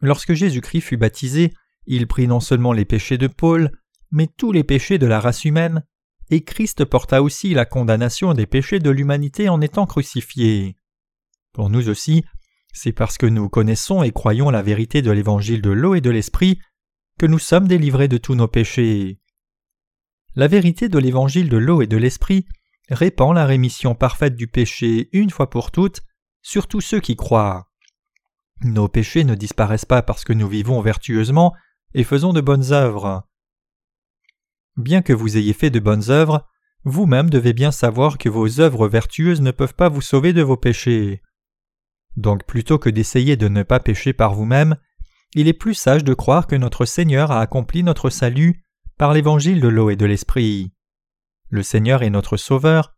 Lorsque 0.00 0.32
Jésus-Christ 0.32 0.80
fut 0.80 0.96
baptisé, 0.96 1.52
il 1.86 2.06
prit 2.06 2.26
non 2.26 2.40
seulement 2.40 2.72
les 2.72 2.86
péchés 2.86 3.18
de 3.18 3.26
Paul, 3.26 3.70
mais 4.10 4.26
tous 4.26 4.52
les 4.52 4.64
péchés 4.64 4.98
de 4.98 5.06
la 5.06 5.20
race 5.20 5.44
humaine, 5.44 5.84
et 6.30 6.44
Christ 6.44 6.84
porta 6.86 7.22
aussi 7.22 7.52
la 7.52 7.66
condamnation 7.66 8.32
des 8.32 8.46
péchés 8.46 8.78
de 8.78 8.90
l'humanité 8.90 9.50
en 9.50 9.60
étant 9.60 9.84
crucifié. 9.84 10.76
Pour 11.52 11.68
nous 11.68 11.90
aussi, 11.90 12.24
c'est 12.72 12.92
parce 12.92 13.18
que 13.18 13.26
nous 13.26 13.50
connaissons 13.50 14.02
et 14.02 14.12
croyons 14.12 14.48
la 14.48 14.62
vérité 14.62 15.02
de 15.02 15.10
l'évangile 15.10 15.60
de 15.60 15.70
l'eau 15.70 15.94
et 15.94 16.00
de 16.00 16.10
l'esprit 16.10 16.58
que 17.18 17.26
nous 17.26 17.38
sommes 17.38 17.68
délivrés 17.68 18.08
de 18.08 18.16
tous 18.16 18.34
nos 18.34 18.48
péchés. 18.48 19.20
La 20.36 20.48
vérité 20.48 20.88
de 20.88 20.98
l'évangile 20.98 21.50
de 21.50 21.58
l'eau 21.58 21.82
et 21.82 21.86
de 21.86 21.98
l'esprit 21.98 22.46
répand 22.90 23.34
la 23.34 23.46
rémission 23.46 23.94
parfaite 23.94 24.36
du 24.36 24.46
péché 24.46 25.08
une 25.12 25.30
fois 25.30 25.48
pour 25.48 25.70
toutes 25.70 26.02
sur 26.42 26.66
tous 26.66 26.80
ceux 26.80 27.00
qui 27.00 27.16
croient. 27.16 27.70
Nos 28.62 28.88
péchés 28.88 29.24
ne 29.24 29.34
disparaissent 29.34 29.84
pas 29.84 30.02
parce 30.02 30.24
que 30.24 30.32
nous 30.32 30.48
vivons 30.48 30.80
vertueusement 30.80 31.54
et 31.94 32.04
faisons 32.04 32.32
de 32.32 32.40
bonnes 32.40 32.72
œuvres. 32.72 33.26
Bien 34.76 35.02
que 35.02 35.12
vous 35.12 35.36
ayez 35.36 35.52
fait 35.52 35.70
de 35.70 35.80
bonnes 35.80 36.10
œuvres, 36.10 36.46
vous-même 36.84 37.30
devez 37.30 37.52
bien 37.52 37.72
savoir 37.72 38.18
que 38.18 38.28
vos 38.28 38.60
œuvres 38.60 38.88
vertueuses 38.88 39.40
ne 39.40 39.50
peuvent 39.50 39.74
pas 39.74 39.88
vous 39.88 40.00
sauver 40.00 40.32
de 40.32 40.42
vos 40.42 40.56
péchés. 40.56 41.22
Donc 42.16 42.44
plutôt 42.44 42.78
que 42.78 42.90
d'essayer 42.90 43.36
de 43.36 43.48
ne 43.48 43.62
pas 43.62 43.80
pécher 43.80 44.12
par 44.12 44.34
vous-même, 44.34 44.76
il 45.34 45.48
est 45.48 45.52
plus 45.52 45.74
sage 45.74 46.04
de 46.04 46.14
croire 46.14 46.46
que 46.46 46.56
notre 46.56 46.84
Seigneur 46.84 47.30
a 47.30 47.40
accompli 47.40 47.82
notre 47.82 48.10
salut 48.10 48.64
par 48.98 49.12
l'évangile 49.12 49.60
de 49.60 49.68
l'eau 49.68 49.90
et 49.90 49.96
de 49.96 50.06
l'esprit. 50.06 50.72
Le 51.50 51.62
Seigneur 51.64 52.02
est 52.04 52.10
notre 52.10 52.36
Sauveur, 52.36 52.94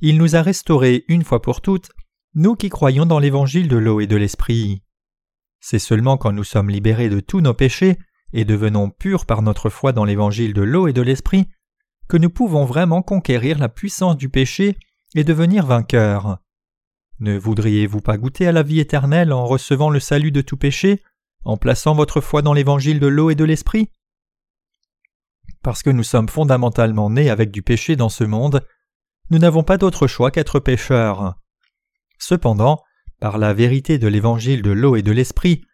il 0.00 0.16
nous 0.16 0.34
a 0.34 0.40
restaurés 0.40 1.04
une 1.08 1.22
fois 1.22 1.42
pour 1.42 1.60
toutes, 1.60 1.90
nous 2.34 2.56
qui 2.56 2.70
croyons 2.70 3.04
dans 3.04 3.18
l'évangile 3.18 3.68
de 3.68 3.76
l'eau 3.76 4.00
et 4.00 4.06
de 4.06 4.16
l'esprit. 4.16 4.82
C'est 5.60 5.78
seulement 5.78 6.16
quand 6.16 6.32
nous 6.32 6.44
sommes 6.44 6.70
libérés 6.70 7.10
de 7.10 7.20
tous 7.20 7.42
nos 7.42 7.52
péchés 7.52 7.98
et 8.32 8.46
devenons 8.46 8.88
purs 8.88 9.26
par 9.26 9.42
notre 9.42 9.68
foi 9.68 9.92
dans 9.92 10.06
l'évangile 10.06 10.54
de 10.54 10.62
l'eau 10.62 10.88
et 10.88 10.94
de 10.94 11.02
l'esprit 11.02 11.46
que 12.08 12.16
nous 12.16 12.30
pouvons 12.30 12.64
vraiment 12.64 13.02
conquérir 13.02 13.58
la 13.58 13.68
puissance 13.68 14.16
du 14.16 14.30
péché 14.30 14.78
et 15.14 15.22
devenir 15.22 15.66
vainqueurs. 15.66 16.38
Ne 17.18 17.36
voudriez-vous 17.36 18.00
pas 18.00 18.16
goûter 18.16 18.46
à 18.46 18.52
la 18.52 18.62
vie 18.62 18.80
éternelle 18.80 19.32
en 19.32 19.44
recevant 19.44 19.90
le 19.90 20.00
salut 20.00 20.32
de 20.32 20.40
tout 20.40 20.56
péché, 20.56 21.02
en 21.44 21.58
plaçant 21.58 21.94
votre 21.94 22.22
foi 22.22 22.40
dans 22.40 22.54
l'évangile 22.54 22.98
de 22.98 23.06
l'eau 23.06 23.28
et 23.28 23.34
de 23.34 23.44
l'esprit? 23.44 23.90
Parce 25.62 25.82
que 25.82 25.90
nous 25.90 26.02
sommes 26.02 26.28
fondamentalement 26.28 27.10
nés 27.10 27.30
avec 27.30 27.50
du 27.50 27.62
péché 27.62 27.96
dans 27.96 28.08
ce 28.08 28.24
monde, 28.24 28.66
nous 29.30 29.38
n'avons 29.38 29.62
pas 29.62 29.78
d'autre 29.78 30.06
choix 30.06 30.30
qu'être 30.30 30.58
pécheurs. 30.58 31.34
Cependant, 32.18 32.82
par 33.20 33.38
la 33.38 33.52
vérité 33.52 33.98
de 33.98 34.08
l'évangile 34.08 34.62
de 34.62 34.70
l'eau 34.70 34.96
et 34.96 35.02
de 35.02 35.12
l'esprit, 35.12 35.64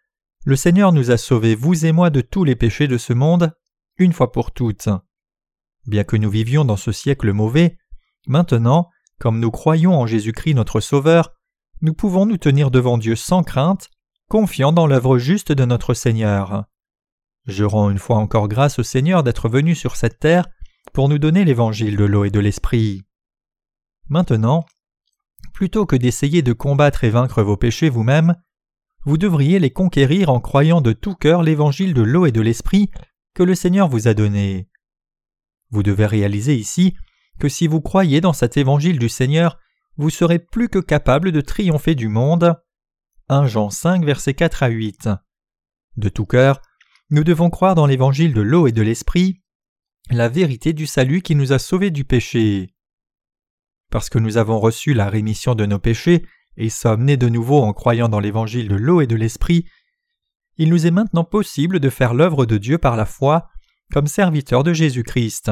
le 0.45 0.55
Seigneur 0.55 0.91
nous 0.91 1.11
a 1.11 1.17
sauvés, 1.17 1.55
vous 1.55 1.85
et 1.85 1.91
moi, 1.91 2.09
de 2.09 2.21
tous 2.21 2.43
les 2.43 2.55
péchés 2.55 2.87
de 2.87 2.97
ce 2.97 3.13
monde, 3.13 3.53
une 3.97 4.13
fois 4.13 4.31
pour 4.31 4.51
toutes. 4.51 4.89
Bien 5.85 6.03
que 6.03 6.17
nous 6.17 6.29
vivions 6.29 6.65
dans 6.65 6.77
ce 6.77 6.91
siècle 6.91 7.31
mauvais, 7.31 7.77
maintenant, 8.27 8.89
comme 9.19 9.39
nous 9.39 9.51
croyons 9.51 9.93
en 9.93 10.05
Jésus-Christ 10.05 10.53
notre 10.53 10.79
Sauveur, 10.79 11.33
nous 11.81 11.93
pouvons 11.93 12.25
nous 12.25 12.37
tenir 12.37 12.71
devant 12.71 12.97
Dieu 12.97 13.15
sans 13.15 13.43
crainte, 13.43 13.89
confiant 14.29 14.71
dans 14.71 14.87
l'œuvre 14.87 15.17
juste 15.17 15.51
de 15.51 15.65
notre 15.65 15.93
Seigneur. 15.93 16.65
Je 17.47 17.63
rends 17.63 17.89
une 17.89 17.97
fois 17.97 18.17
encore 18.17 18.49
grâce 18.49 18.77
au 18.77 18.83
Seigneur 18.83 19.23
d'être 19.23 19.47
venu 19.49 19.73
sur 19.73 19.95
cette 19.95 20.19
terre 20.19 20.47
pour 20.93 21.07
nous 21.07 21.17
donner 21.17 21.45
l'évangile 21.45 21.95
de 21.95 22.03
l'eau 22.03 22.25
et 22.25 22.29
de 22.29 22.39
l'esprit. 22.39 23.05
Maintenant, 24.09 24.65
plutôt 25.53 25.85
que 25.85 25.95
d'essayer 25.95 26.41
de 26.41 26.53
combattre 26.53 27.05
et 27.05 27.09
vaincre 27.09 27.43
vos 27.43 27.57
péchés 27.57 27.89
vous-même, 27.89 28.35
vous 29.05 29.17
devriez 29.17 29.59
les 29.59 29.71
conquérir 29.71 30.29
en 30.29 30.41
croyant 30.41 30.81
de 30.81 30.91
tout 30.91 31.15
cœur 31.15 31.41
l'évangile 31.41 31.93
de 31.93 32.01
l'eau 32.01 32.25
et 32.25 32.33
de 32.33 32.41
l'esprit 32.41 32.91
que 33.33 33.43
le 33.43 33.55
Seigneur 33.55 33.87
vous 33.87 34.09
a 34.09 34.13
donné. 34.13 34.67
Vous 35.69 35.83
devez 35.83 36.05
réaliser 36.05 36.55
ici 36.55 36.95
que 37.39 37.47
si 37.47 37.67
vous 37.67 37.81
croyez 37.81 38.19
dans 38.19 38.33
cet 38.33 38.57
évangile 38.57 38.99
du 38.99 39.07
Seigneur, 39.07 39.57
vous 39.95 40.09
serez 40.09 40.39
plus 40.39 40.67
que 40.67 40.79
capable 40.79 41.31
de 41.31 41.41
triompher 41.41 41.95
du 41.95 42.09
monde. 42.09 42.55
1 43.29 43.47
Jean 43.47 43.69
5 43.69 44.03
versets 44.03 44.33
4 44.33 44.63
à 44.63 44.67
8. 44.67 45.09
De 45.97 46.09
tout 46.09 46.25
cœur, 46.25 46.61
nous 47.09 47.23
devons 47.23 47.49
croire 47.49 47.75
dans 47.75 47.85
l'évangile 47.85 48.33
de 48.33 48.41
l'eau 48.41 48.67
et 48.67 48.71
de 48.71 48.81
l'esprit, 48.81 49.41
la 50.09 50.29
vérité 50.29 50.73
du 50.73 50.85
salut 50.85 51.21
qui 51.21 51.35
nous 51.35 51.53
a 51.53 51.59
sauvés 51.59 51.91
du 51.91 52.03
péché. 52.03 52.73
Parce 53.89 54.09
que 54.09 54.19
nous 54.19 54.37
avons 54.37 54.59
reçu 54.59 54.93
la 54.93 55.09
rémission 55.09 55.55
de 55.55 55.65
nos 55.65 55.79
péchés, 55.79 56.25
et 56.57 56.69
sommes 56.69 57.05
nés 57.05 57.17
de 57.17 57.29
nouveau 57.29 57.61
en 57.61 57.71
croyant 57.71 58.09
dans 58.09 58.19
l'évangile 58.19 58.67
de 58.67 58.75
l'eau 58.75 58.99
et 58.99 59.07
de 59.07 59.15
l'esprit, 59.15 59.65
il 60.57 60.69
nous 60.69 60.87
est 60.87 60.91
maintenant 60.91 61.23
possible 61.23 61.79
de 61.79 61.89
faire 61.89 62.13
l'œuvre 62.13 62.45
de 62.45 62.57
Dieu 62.57 62.77
par 62.77 62.97
la 62.97 63.05
foi 63.05 63.49
comme 63.93 64.07
serviteurs 64.07 64.63
de 64.63 64.73
Jésus-Christ. 64.73 65.51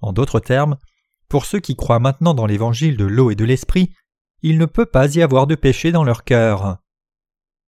En 0.00 0.12
d'autres 0.12 0.40
termes, 0.40 0.78
pour 1.28 1.44
ceux 1.44 1.60
qui 1.60 1.74
croient 1.74 1.98
maintenant 1.98 2.32
dans 2.32 2.46
l'évangile 2.46 2.96
de 2.96 3.04
l'eau 3.04 3.30
et 3.30 3.34
de 3.34 3.44
l'esprit, 3.44 3.92
il 4.40 4.56
ne 4.56 4.66
peut 4.66 4.86
pas 4.86 5.14
y 5.14 5.20
avoir 5.20 5.46
de 5.46 5.56
péché 5.56 5.90
dans 5.90 6.04
leur 6.04 6.24
cœur. 6.24 6.78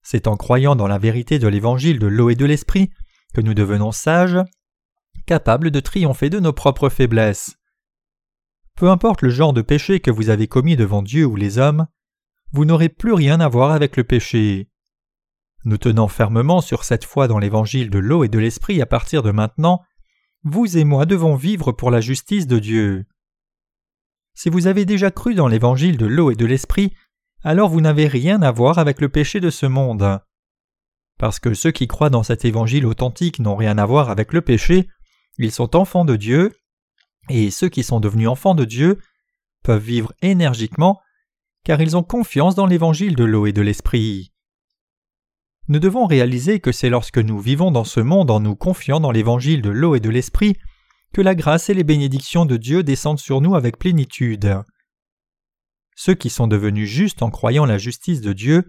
C'est 0.03 0.27
en 0.27 0.37
croyant 0.37 0.77
dans 0.77 0.87
la 0.87 0.99
vérité 0.99 1.39
de 1.39 1.49
l'évangile 1.49 1.99
de 1.99 2.07
l'eau 2.07 2.31
et 2.31 2.35
de 2.35 2.47
l'esprit 2.47 2.91
que 3.35 3.41
nous 3.41 3.55
devenons 3.55 3.93
sages, 3.93 4.39
capables 5.27 5.71
de 5.71 5.81
triompher 5.81 6.31
de 6.31 6.41
nos 6.41 6.53
propres 6.53 6.89
faiblesses. 6.89 7.57
Peu 8.77 8.89
importe 8.89 9.23
le 9.23 9.31
genre 9.31 9.53
de 9.53 9.63
péché 9.63 10.01
que 10.01 10.11
vous 10.11 10.31
avez 10.31 10.49
commis 10.49 10.77
devant 10.77 11.03
Dieu 11.03 11.27
ou 11.27 11.37
les 11.37 11.59
hommes, 11.59 11.87
vous 12.53 12.65
n'aurez 12.65 12.89
plus 12.89 13.13
rien 13.13 13.41
à 13.41 13.49
voir 13.49 13.71
avec 13.73 13.97
le 13.97 14.05
péché. 14.05 14.69
Nous 15.65 15.77
tenons 15.77 16.09
fermement 16.09 16.61
sur 16.61 16.85
cette 16.85 17.05
foi 17.05 17.29
dans 17.29 17.39
l'évangile 17.39 17.91
de 17.91 17.99
l'eau 17.99 18.25
et 18.25 18.29
de 18.29 18.39
l'esprit 18.39 18.81
à 18.81 18.87
partir 18.87 19.23
de 19.23 19.31
maintenant, 19.31 19.83
vous 20.43 20.79
et 20.79 20.85
moi 20.85 21.05
devons 21.05 21.37
vivre 21.37 21.73
pour 21.73 21.91
la 21.91 22.01
justice 22.01 22.47
de 22.47 22.59
Dieu. 22.59 23.05
Si 24.35 24.49
vous 24.49 24.67
avez 24.67 24.87
déjà 24.87 25.11
cru 25.11 25.35
dans 25.35 25.49
l'évangile 25.49 25.99
de 25.99 26.07
l'eau 26.07 26.31
et 26.31 26.35
de 26.35 26.47
l'esprit, 26.47 26.95
alors 27.43 27.69
vous 27.69 27.81
n'avez 27.81 28.07
rien 28.07 28.43
à 28.43 28.51
voir 28.51 28.79
avec 28.79 29.01
le 29.01 29.09
péché 29.09 29.41
de 29.41 29.51
ce 29.51 29.67
monde. 29.67 30.21
Parce 31.19 31.39
que 31.39 31.55
ceux 31.55 31.71
qui 31.71 31.87
croient 31.87 32.11
dans 32.11 32.23
cet 32.23 32.45
évangile 32.45 32.87
authentique 32.87 33.39
n'ont 33.39 33.57
rien 33.57 33.79
à 33.79 33.87
voir 33.87 34.11
avec 34.11 34.33
le 34.33 34.41
péché, 34.41 34.89
ils 35.39 35.53
sont 35.53 35.77
enfants 35.77 36.05
de 36.05 36.17
Dieu, 36.17 36.53
et 37.29 37.51
ceux 37.51 37.69
qui 37.69 37.83
sont 37.83 38.01
devenus 38.01 38.29
enfants 38.29 38.55
de 38.55 38.65
Dieu 38.65 38.99
peuvent 39.63 39.83
vivre 39.83 40.13
énergiquement 40.23 41.01
car 41.65 41.81
ils 41.81 41.97
ont 41.97 42.03
confiance 42.03 42.55
dans 42.55 42.67
l'évangile 42.67 43.17
de 43.17 43.25
l'eau 43.25 43.47
et 43.47 43.53
de 43.53 43.63
l'esprit. 43.63 44.33
Nous 45.69 45.79
devons 45.79 46.07
réaliser 46.07 46.59
que 46.59 46.73
c'est 46.73 46.89
lorsque 46.89 47.19
nous 47.19 47.39
vivons 47.39 47.71
dans 47.71 47.85
ce 47.85 48.01
monde 48.01 48.31
en 48.31 48.41
nous 48.41 48.57
confiant 48.57 48.99
dans 48.99 49.13
l'évangile 49.13 49.63
de 49.63 49.71
l'eau 49.71 49.95
et 49.95 50.01
de 50.01 50.11
l'esprit 50.11 50.57
que 51.13 51.21
la 51.21 51.35
grâce 51.35 51.69
et 51.71 51.75
les 51.75 51.85
bénédictions 51.85 52.47
de 52.47 52.57
Dieu 52.57 52.83
descendent 52.83 53.19
sur 53.19 53.41
nous 53.41 53.55
avec 53.55 53.79
plénitude. 53.79 54.63
Ceux 56.03 56.15
qui 56.15 56.31
sont 56.31 56.47
devenus 56.47 56.89
justes 56.89 57.21
en 57.21 57.29
croyant 57.29 57.67
la 57.67 57.77
justice 57.77 58.23
de 58.23 58.33
Dieu 58.33 58.65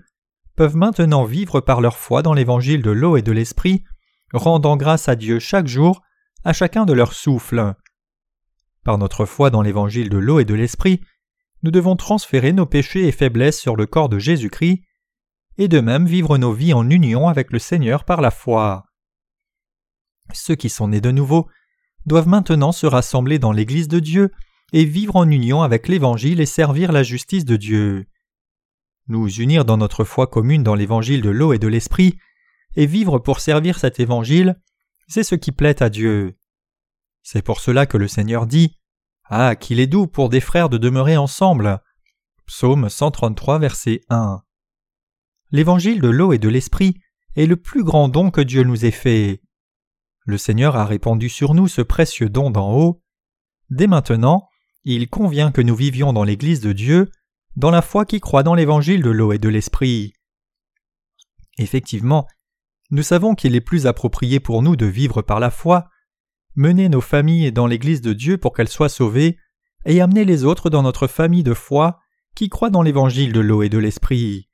peuvent 0.58 0.76
maintenant 0.76 1.24
vivre 1.24 1.62
par 1.62 1.80
leur 1.80 1.96
foi 1.96 2.24
dans 2.24 2.34
l'évangile 2.34 2.82
de 2.82 2.92
l'eau 2.92 3.16
et 3.16 3.22
de 3.22 3.32
l'esprit, 3.32 3.86
rendant 4.34 4.76
grâce 4.76 5.08
à 5.08 5.16
Dieu 5.16 5.40
chaque 5.40 5.68
jour 5.68 6.02
à 6.44 6.52
chacun 6.52 6.84
de 6.84 6.92
leurs 6.92 7.14
souffles. 7.14 7.74
Par 8.84 8.98
notre 8.98 9.24
foi 9.24 9.50
dans 9.50 9.62
l'évangile 9.62 10.10
de 10.10 10.18
l'eau 10.18 10.42
et 10.42 10.46
de 10.46 10.54
l'esprit, 10.54 11.00
nous 11.64 11.72
devons 11.72 11.96
transférer 11.96 12.52
nos 12.52 12.66
péchés 12.66 13.08
et 13.08 13.14
faiblesses 13.14 13.62
sur 13.62 13.78
le 13.78 13.86
corps 13.86 14.10
de 14.10 14.20
Jésus-Christ, 14.20 14.84
et 15.58 15.70
de 15.70 15.80
même 15.80 16.08
vivre 16.08 16.38
nos 16.38 16.52
vies 16.52 16.74
en 16.74 16.90
union 16.90 17.30
avec 17.30 17.54
le 17.54 17.60
Seigneur 17.60 18.04
par 18.04 18.20
la 18.20 18.32
foi. 18.32 18.88
Ceux 20.34 20.56
qui 20.56 20.68
sont 20.70 20.90
nés 20.90 21.00
de 21.00 21.12
nouveau 21.12 21.48
doivent 22.06 22.28
maintenant 22.28 22.74
se 22.74 22.88
rassembler 22.88 23.40
dans 23.40 23.54
l'Église 23.54 23.88
de 23.88 24.00
Dieu 24.00 24.32
et 24.72 24.86
vivre 24.86 25.16
en 25.16 25.30
union 25.30 25.62
avec 25.62 25.88
l'Évangile 25.88 26.40
et 26.40 26.46
servir 26.46 26.92
la 26.92 27.04
justice 27.04 27.46
de 27.46 27.56
Dieu. 27.56 28.06
Nous 29.08 29.28
unir 29.28 29.66
dans 29.66 29.78
notre 29.78 30.04
foi 30.04 30.28
commune 30.28 30.64
dans 30.64 30.76
l'Évangile 30.76 31.22
de 31.22 31.30
l'eau 31.30 31.54
et 31.54 31.60
de 31.60 31.68
l'Esprit, 31.68 32.18
et 32.76 32.86
vivre 32.86 33.20
pour 33.20 33.40
servir 33.40 33.80
cet 33.80 34.00
Évangile, 34.00 34.60
c'est 35.08 35.24
ce 35.24 35.36
qui 35.36 35.52
plaît 35.52 35.84
à 35.84 35.90
Dieu. 35.90 36.38
C'est 37.22 37.42
pour 37.42 37.60
cela 37.60 37.86
que 37.86 37.98
le 37.98 38.08
Seigneur 38.08 38.48
dit 38.48 38.78
ah, 39.26 39.56
qu'il 39.56 39.80
est 39.80 39.88
doux 39.88 40.08
pour 40.08 40.28
des 40.28 40.42
frères 40.42 40.70
de 40.70 40.78
demeurer 40.78 41.16
ensemble. 41.18 41.82
Psaume 42.48 42.90
133, 42.90 43.60
verset 43.60 44.02
1. 44.10 44.42
L'évangile 45.52 46.02
de 46.02 46.10
l'eau 46.10 46.34
et 46.34 46.38
de 46.38 46.50
l'esprit 46.50 46.96
est 47.36 47.46
le 47.46 47.56
plus 47.56 47.84
grand 47.84 48.10
don 48.10 48.30
que 48.30 48.42
Dieu 48.42 48.64
nous 48.64 48.86
ait 48.86 48.92
fait. 48.92 49.42
Le 50.26 50.38
Seigneur 50.38 50.76
a 50.76 50.86
répandu 50.86 51.30
sur 51.30 51.54
nous 51.54 51.68
ce 51.68 51.82
précieux 51.82 52.30
don 52.30 52.52
d'en 52.52 52.74
haut. 52.74 53.02
Dès 53.70 53.88
maintenant, 53.88 54.50
il 54.84 55.10
convient 55.10 55.52
que 55.52 55.62
nous 55.62 55.76
vivions 55.76 56.14
dans 56.14 56.24
l'Église 56.24 56.62
de 56.62 56.74
Dieu, 56.74 57.12
dans 57.56 57.72
la 57.72 57.82
foi 57.82 58.06
qui 58.06 58.20
croit 58.20 58.44
dans 58.44 58.56
l'Évangile 58.56 59.02
de 59.02 59.10
l'eau 59.10 59.34
et 59.34 59.38
de 59.38 59.50
l'Esprit. 59.50 60.14
Effectivement, 61.58 62.28
nous 62.90 63.04
savons 63.04 63.36
qu'il 63.36 63.56
est 63.56 63.62
plus 63.62 63.88
approprié 63.88 64.40
pour 64.40 64.62
nous 64.62 64.76
de 64.76 64.86
vivre 64.86 65.22
par 65.22 65.40
la 65.40 65.52
foi, 65.52 65.90
mener 66.56 66.90
nos 66.90 67.02
familles 67.02 67.52
dans 67.52 67.68
l'Église 67.68 68.02
de 68.02 68.14
Dieu 68.14 68.38
pour 68.38 68.54
qu'elles 68.54 68.68
soient 68.68 68.90
sauvées, 68.90 69.38
et 69.86 70.02
amener 70.02 70.26
les 70.26 70.44
autres 70.44 70.70
dans 70.70 70.84
notre 70.84 71.08
famille 71.08 71.44
de 71.44 71.54
foi 71.54 72.00
qui 72.36 72.50
croit 72.50 72.70
dans 72.70 72.82
l'Évangile 72.82 73.34
de 73.34 73.40
l'eau 73.40 73.64
et 73.64 73.70
de 73.70 73.78
l'Esprit. 73.78 74.50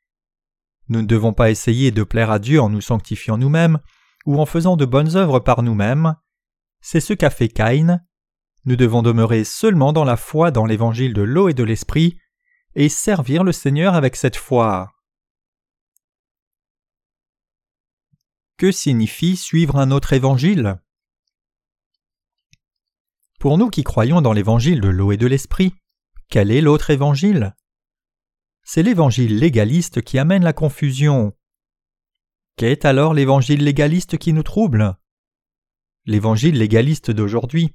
Nous 0.89 1.01
ne 1.01 1.07
devons 1.07 1.33
pas 1.33 1.51
essayer 1.51 1.91
de 1.91 2.03
plaire 2.03 2.31
à 2.31 2.39
Dieu 2.39 2.61
en 2.61 2.69
nous 2.69 2.81
sanctifiant 2.81 3.37
nous-mêmes 3.37 3.79
ou 4.25 4.39
en 4.39 4.45
faisant 4.45 4.77
de 4.77 4.85
bonnes 4.85 5.15
œuvres 5.15 5.39
par 5.39 5.63
nous-mêmes. 5.63 6.15
C'est 6.81 7.01
ce 7.01 7.13
qu'a 7.13 7.29
fait 7.29 7.49
Caïn. 7.49 8.01
Nous 8.67 8.75
devons 8.75 9.01
demeurer 9.01 9.45
seulement 9.45 9.93
dans 9.93 10.03
la 10.03 10.17
foi 10.17 10.51
dans 10.51 10.65
l'Évangile 10.65 11.13
de 11.13 11.21
l'eau 11.21 11.47
et 11.47 11.53
de 11.53 11.63
l'Esprit 11.63 12.19
et 12.75 12.89
servir 12.89 13.45
le 13.45 13.53
Seigneur 13.53 13.95
avec 13.95 14.17
cette 14.17 14.35
foi. 14.35 14.91
Que 18.57 18.73
signifie 18.73 19.37
suivre 19.37 19.77
un 19.77 19.89
autre 19.89 20.11
évangile? 20.11 20.81
Pour 23.39 23.57
nous 23.57 23.69
qui 23.69 23.85
croyons 23.85 24.19
dans 24.19 24.33
l'évangile 24.33 24.81
de 24.81 24.89
l'eau 24.89 25.13
et 25.13 25.17
de 25.17 25.27
l'esprit, 25.27 25.73
quel 26.27 26.51
est 26.51 26.59
l'autre 26.59 26.89
évangile? 26.89 27.55
C'est 28.63 28.83
l'évangile 28.83 29.39
légaliste 29.39 30.01
qui 30.01 30.19
amène 30.19 30.43
la 30.43 30.51
confusion. 30.51 31.33
Qu'est 32.57 32.83
alors 32.83 33.13
l'évangile 33.13 33.63
légaliste 33.63 34.17
qui 34.17 34.33
nous 34.33 34.43
trouble? 34.43 34.97
L'évangile 36.05 36.57
légaliste 36.57 37.11
d'aujourd'hui 37.11 37.73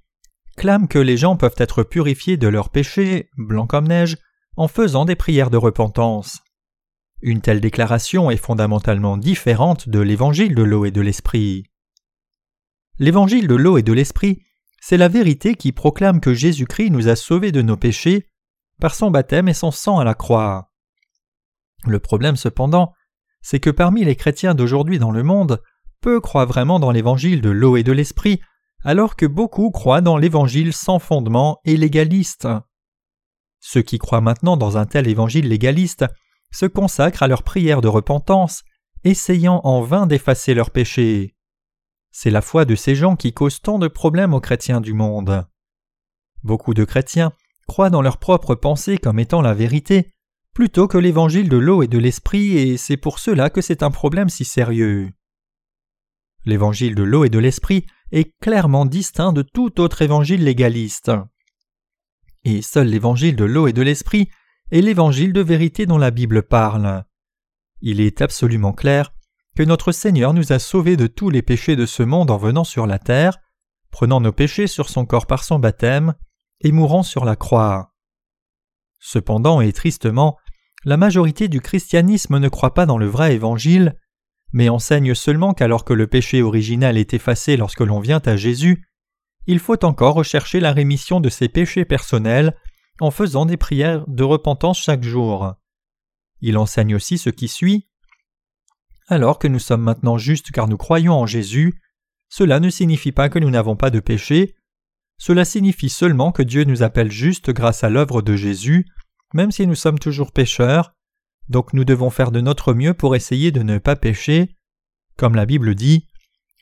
clame 0.57 0.89
que 0.89 0.99
les 0.99 1.17
gens 1.17 1.37
peuvent 1.37 1.57
être 1.59 1.83
purifiés 1.83 2.37
de 2.37 2.49
leurs 2.49 2.71
péchés, 2.71 3.31
blancs 3.37 3.69
comme 3.69 3.89
neige, 3.89 4.19
en 4.57 4.69
faisant 4.69 5.05
des 5.05 5.17
prières 5.17 5.51
de 5.51 5.57
repentance. 5.57 6.41
Une 7.21 7.41
telle 7.41 7.61
déclaration 7.61 8.31
est 8.31 8.37
fondamentalement 8.37 9.17
différente 9.17 9.89
de 9.89 10.01
l'évangile 10.01 10.55
de 10.55 10.63
l'eau 10.63 10.85
et 10.85 10.91
de 10.91 11.01
l'esprit. 11.01 11.65
L'évangile 12.99 13.47
de 13.47 13.55
l'eau 13.55 13.79
et 13.79 13.83
de 13.83 13.93
l'esprit, 13.93 14.43
c'est 14.81 14.97
la 14.97 15.09
vérité 15.09 15.55
qui 15.55 15.73
proclame 15.73 16.21
que 16.21 16.35
Jésus-Christ 16.35 16.91
nous 16.91 17.09
a 17.09 17.17
sauvés 17.17 17.53
de 17.53 17.63
nos 17.63 17.77
péchés 17.77 18.29
par 18.81 18.95
son 18.95 19.11
baptême 19.11 19.49
et 19.49 19.55
son 19.55 19.71
sang 19.71 19.99
à 20.01 20.05
la 20.05 20.15
croix. 20.15 20.73
Le 21.87 22.01
problème 22.01 22.37
cependant, 22.37 22.93
c'est 23.41 23.61
que 23.61 23.71
parmi 23.71 24.05
les 24.05 24.17
chrétiens 24.17 24.55
d'aujourd'hui 24.55 24.99
dans 24.99 25.13
le 25.13 25.23
monde, 25.23 25.63
peu 26.01 26.21
croient 26.21 26.45
vraiment 26.45 26.81
dans 26.81 26.91
l'évangile 26.91 27.41
de 27.41 27.51
l'eau 27.51 27.77
et 27.77 27.85
de 27.85 27.93
l'esprit, 27.93 28.41
alors 28.85 29.17
que 29.17 29.27
beaucoup 29.27 29.71
croient 29.71 30.01
dans 30.01 30.17
l'évangile 30.17 30.73
sans 30.73 30.99
fondement 30.99 31.61
et 31.65 31.77
légaliste. 31.77 32.49
Ceux 33.61 33.83
qui 33.83 33.99
croient 33.99 34.21
maintenant 34.21 34.57
dans 34.57 34.77
un 34.77 34.87
tel 34.87 35.07
évangile 35.09 35.49
légaliste 35.49 36.05
se 36.51 36.67
consacrent 36.67 37.23
à 37.23 37.29
leur 37.29 37.43
prière 37.43 37.81
de 37.81 37.89
repentance, 37.89 38.63
essayant 39.05 39.61
en 39.65 39.83
vain 39.83 40.07
d'effacer 40.07 40.55
leurs 40.55 40.71
péchés. 40.71 41.35
C'est 42.11 42.31
la 42.31 42.43
foi 42.43 42.65
de 42.65 42.75
ces 42.75 42.95
gens 42.95 43.17
qui 43.17 43.33
cause 43.33 43.61
tant 43.61 43.79
de 43.79 43.89
problèmes 43.89 44.35
aux 44.35 44.41
chrétiens 44.41 44.81
du 44.81 44.93
monde. 44.93 45.47
Beaucoup 46.43 46.75
de 46.75 46.85
chrétiens 46.85 47.33
croient 47.67 47.91
dans 47.91 48.03
leur 48.03 48.19
propre 48.19 48.55
pensée 48.55 48.99
comme 48.99 49.19
étant 49.19 49.41
la 49.41 49.55
vérité, 49.55 50.11
plutôt 50.53 50.89
que 50.89 50.99
l'évangile 50.99 51.49
de 51.49 51.57
l'eau 51.57 51.83
et 51.83 51.89
de 51.89 51.99
l'esprit, 51.99 52.59
et 52.59 52.77
c'est 52.77 52.97
pour 52.97 53.19
cela 53.19 53.49
que 53.49 53.63
c'est 53.63 53.83
un 53.83 53.91
problème 53.91 54.29
si 54.29 54.45
sérieux. 54.45 55.11
L'évangile 56.45 56.95
de 56.95 57.03
l'eau 57.03 57.25
et 57.25 57.31
de 57.31 57.39
l'esprit 57.39 57.87
est 58.11 58.33
clairement 58.41 58.85
distinct 58.85 59.33
de 59.33 59.43
tout 59.43 59.81
autre 59.81 60.03
évangile 60.03 60.45
légaliste. 60.45 61.13
Et 62.45 62.63
seul 62.63 62.89
l'évangile 62.89 63.37
de 63.37 63.45
l'eau 63.45 63.69
et 63.69 63.73
de 63.73 63.83
l'esprit 63.83 64.29
et 64.71 64.83
l'évangile 64.83 65.33
de 65.33 65.41
vérité 65.41 65.87
dont 65.87 65.99
la 65.99 66.11
Bible 66.11 66.43
parle. 66.43 67.05
Il 67.81 68.01
est 68.01 68.21
absolument 68.21 68.73
clair 68.73 69.13
que 69.57 69.63
notre 69.63 69.93
Seigneur 69.93 70.35
nous 70.35 70.53
a 70.53 70.59
sauvés 70.59 70.97
de 70.97 71.07
tous 71.07 71.31
les 71.31 71.43
péchés 71.43 71.77
de 71.77 71.87
ce 71.87 72.03
monde 72.03 72.31
en 72.31 72.39
venant 72.39 72.65
sur 72.65 72.87
la 72.87 72.99
terre, 72.99 73.39
prenant 73.91 74.21
nos 74.21 74.33
péchés 74.33 74.67
sur 74.67 74.89
son 74.89 75.05
corps 75.05 75.27
par 75.27 75.45
son 75.45 75.59
baptême, 75.59 76.15
et 76.63 76.73
mourant 76.73 77.03
sur 77.03 77.25
la 77.25 77.37
croix. 77.37 77.93
Cependant 78.99 79.61
et 79.61 79.73
tristement, 79.73 80.39
la 80.85 80.97
majorité 80.97 81.49
du 81.49 81.61
christianisme 81.61 82.39
ne 82.39 82.49
croit 82.49 82.75
pas 82.75 82.87
dans 82.87 82.99
le 82.99 83.07
vrai 83.07 83.35
évangile, 83.35 83.97
mais 84.53 84.69
enseigne 84.69 85.15
seulement 85.15 85.55
qu'alors 85.55 85.85
que 85.85 85.93
le 85.93 86.07
péché 86.07 86.43
original 86.43 86.99
est 86.99 87.15
effacé 87.15 87.57
lorsque 87.57 87.81
l'on 87.81 88.01
vient 88.01 88.23
à 88.25 88.37
Jésus, 88.37 88.87
il 89.47 89.59
faut 89.59 89.85
encore 89.85 90.15
rechercher 90.15 90.61
la 90.61 90.73
rémission 90.73 91.21
de 91.21 91.29
ses 91.29 91.49
péchés 91.49 91.85
personnels 91.85 92.57
en 93.01 93.11
faisant 93.11 93.47
des 93.47 93.57
prières 93.57 94.05
de 94.07 94.23
repentance 94.23 94.81
chaque 94.81 95.03
jour. 95.03 95.55
Il 96.41 96.59
enseigne 96.59 96.95
aussi 96.95 97.19
ce 97.19 97.31
qui 97.31 97.49
suit. 97.49 97.89
Alors 99.09 99.39
que 99.39 99.49
nous 99.49 99.59
sommes 99.59 99.83
maintenant 99.83 100.19
justes 100.19 100.51
car 100.53 100.69
nous 100.69 100.77
croyons 100.77 101.15
en 101.15 101.27
Jésus, 101.27 101.81
cela 102.29 102.61
ne 102.61 102.71
signifie 102.71 103.13
pas 103.13 103.29
que 103.29 103.39
nous 103.39 103.51
n'avons 103.51 103.77
pas 103.77 103.91
de 103.91 104.01
péché, 104.01 104.55
cela 105.19 105.45
signifie 105.45 105.89
seulement 105.89 106.33
que 106.33 106.43
Dieu 106.43 106.65
nous 106.65 106.83
appelle 106.83 107.11
justes 107.11 107.51
grâce 107.51 107.85
à 107.85 107.91
l'œuvre 107.91 108.23
de 108.23 108.37
Jésus, 108.37 108.87
même 109.35 109.53
si 109.53 109.67
nous 109.67 109.75
sommes 109.75 109.99
toujours 109.99 110.33
pécheurs, 110.33 110.95
donc 111.49 111.73
nous 111.73 111.85
devons 111.85 112.11
faire 112.11 112.31
de 112.31 112.41
notre 112.41 112.75
mieux 112.75 112.95
pour 112.95 113.17
essayer 113.17 113.51
de 113.51 113.63
ne 113.63 113.79
pas 113.79 113.97
pécher. 113.97 114.57
Comme 115.17 115.35
la 115.35 115.47
Bible 115.47 115.75
dit, 115.75 116.09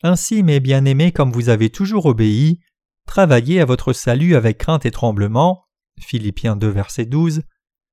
Ainsi, 0.02 0.42
mes 0.42 0.60
bien-aimés, 0.60 1.12
comme 1.12 1.32
vous 1.32 1.48
avez 1.48 1.70
toujours 1.70 2.06
obéi, 2.06 2.60
travaillez 3.06 3.60
à 3.60 3.64
votre 3.64 3.92
salut 3.92 4.34
avec 4.34 4.58
crainte 4.58 4.86
et 4.86 4.90
tremblement, 4.90 5.66
Philippiens 6.00 6.56
2 6.56 6.68
verset 6.68 7.06
12, 7.06 7.42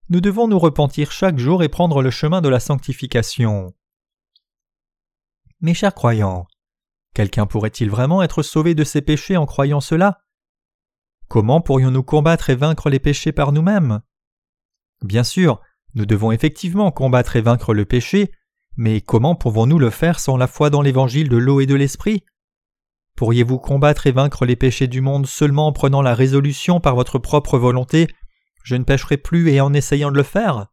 nous 0.10 0.22
devons 0.22 0.48
nous 0.48 0.60
repentir 0.60 1.12
chaque 1.12 1.38
jour 1.38 1.64
et 1.64 1.70
prendre 1.70 2.02
le 2.02 2.12
chemin 2.12 2.42
de 2.42 2.50
la 2.50 2.60
sanctification. 2.60 3.74
Mes 5.60 5.74
chers 5.74 5.94
croyants, 5.94 6.48
quelqu'un 7.14 7.46
pourrait-il 7.46 7.90
vraiment 7.90 8.24
être 8.24 8.42
sauvé 8.42 8.74
de 8.76 8.84
ses 8.84 9.02
péchés 9.02 9.38
en 9.38 9.46
croyant 9.46 9.82
cela? 9.82 10.22
Comment 11.28 11.60
pourrions-nous 11.60 12.04
combattre 12.04 12.50
et 12.50 12.56
vaincre 12.56 12.90
les 12.90 13.00
péchés 13.00 13.34
par 13.34 13.52
nous-mêmes? 13.52 14.02
Bien 15.02 15.26
sûr, 15.26 15.62
nous 15.98 16.06
devons 16.06 16.32
effectivement 16.32 16.92
combattre 16.92 17.38
et 17.38 17.42
vaincre 17.42 17.74
le 17.74 17.84
péché, 17.84 18.32
mais 18.76 19.02
comment 19.02 19.34
pouvons-nous 19.34 19.80
le 19.80 19.90
faire 19.90 20.20
sans 20.20 20.38
la 20.38 20.46
foi 20.46 20.70
dans 20.70 20.84
l'évangile 20.84 21.28
de 21.28 21.38
l'eau 21.38 21.60
et 21.60 21.66
de 21.66 21.74
l'esprit? 21.74 22.24
Pourriez-vous 23.16 23.58
combattre 23.58 24.06
et 24.06 24.12
vaincre 24.12 24.46
les 24.46 24.56
péchés 24.56 24.86
du 24.86 25.02
monde 25.02 25.26
seulement 25.26 25.66
en 25.66 25.74
prenant 25.74 26.04
la 26.04 26.14
résolution 26.14 26.80
par 26.80 26.94
votre 26.94 27.18
propre 27.18 27.58
volonté? 27.58 28.08
Je 28.64 28.76
ne 28.76 28.84
pécherai 28.84 29.18
plus 29.18 29.50
et 29.50 29.60
en 29.60 29.74
essayant 29.74 30.12
de 30.12 30.18
le 30.18 30.24
faire? 30.24 30.68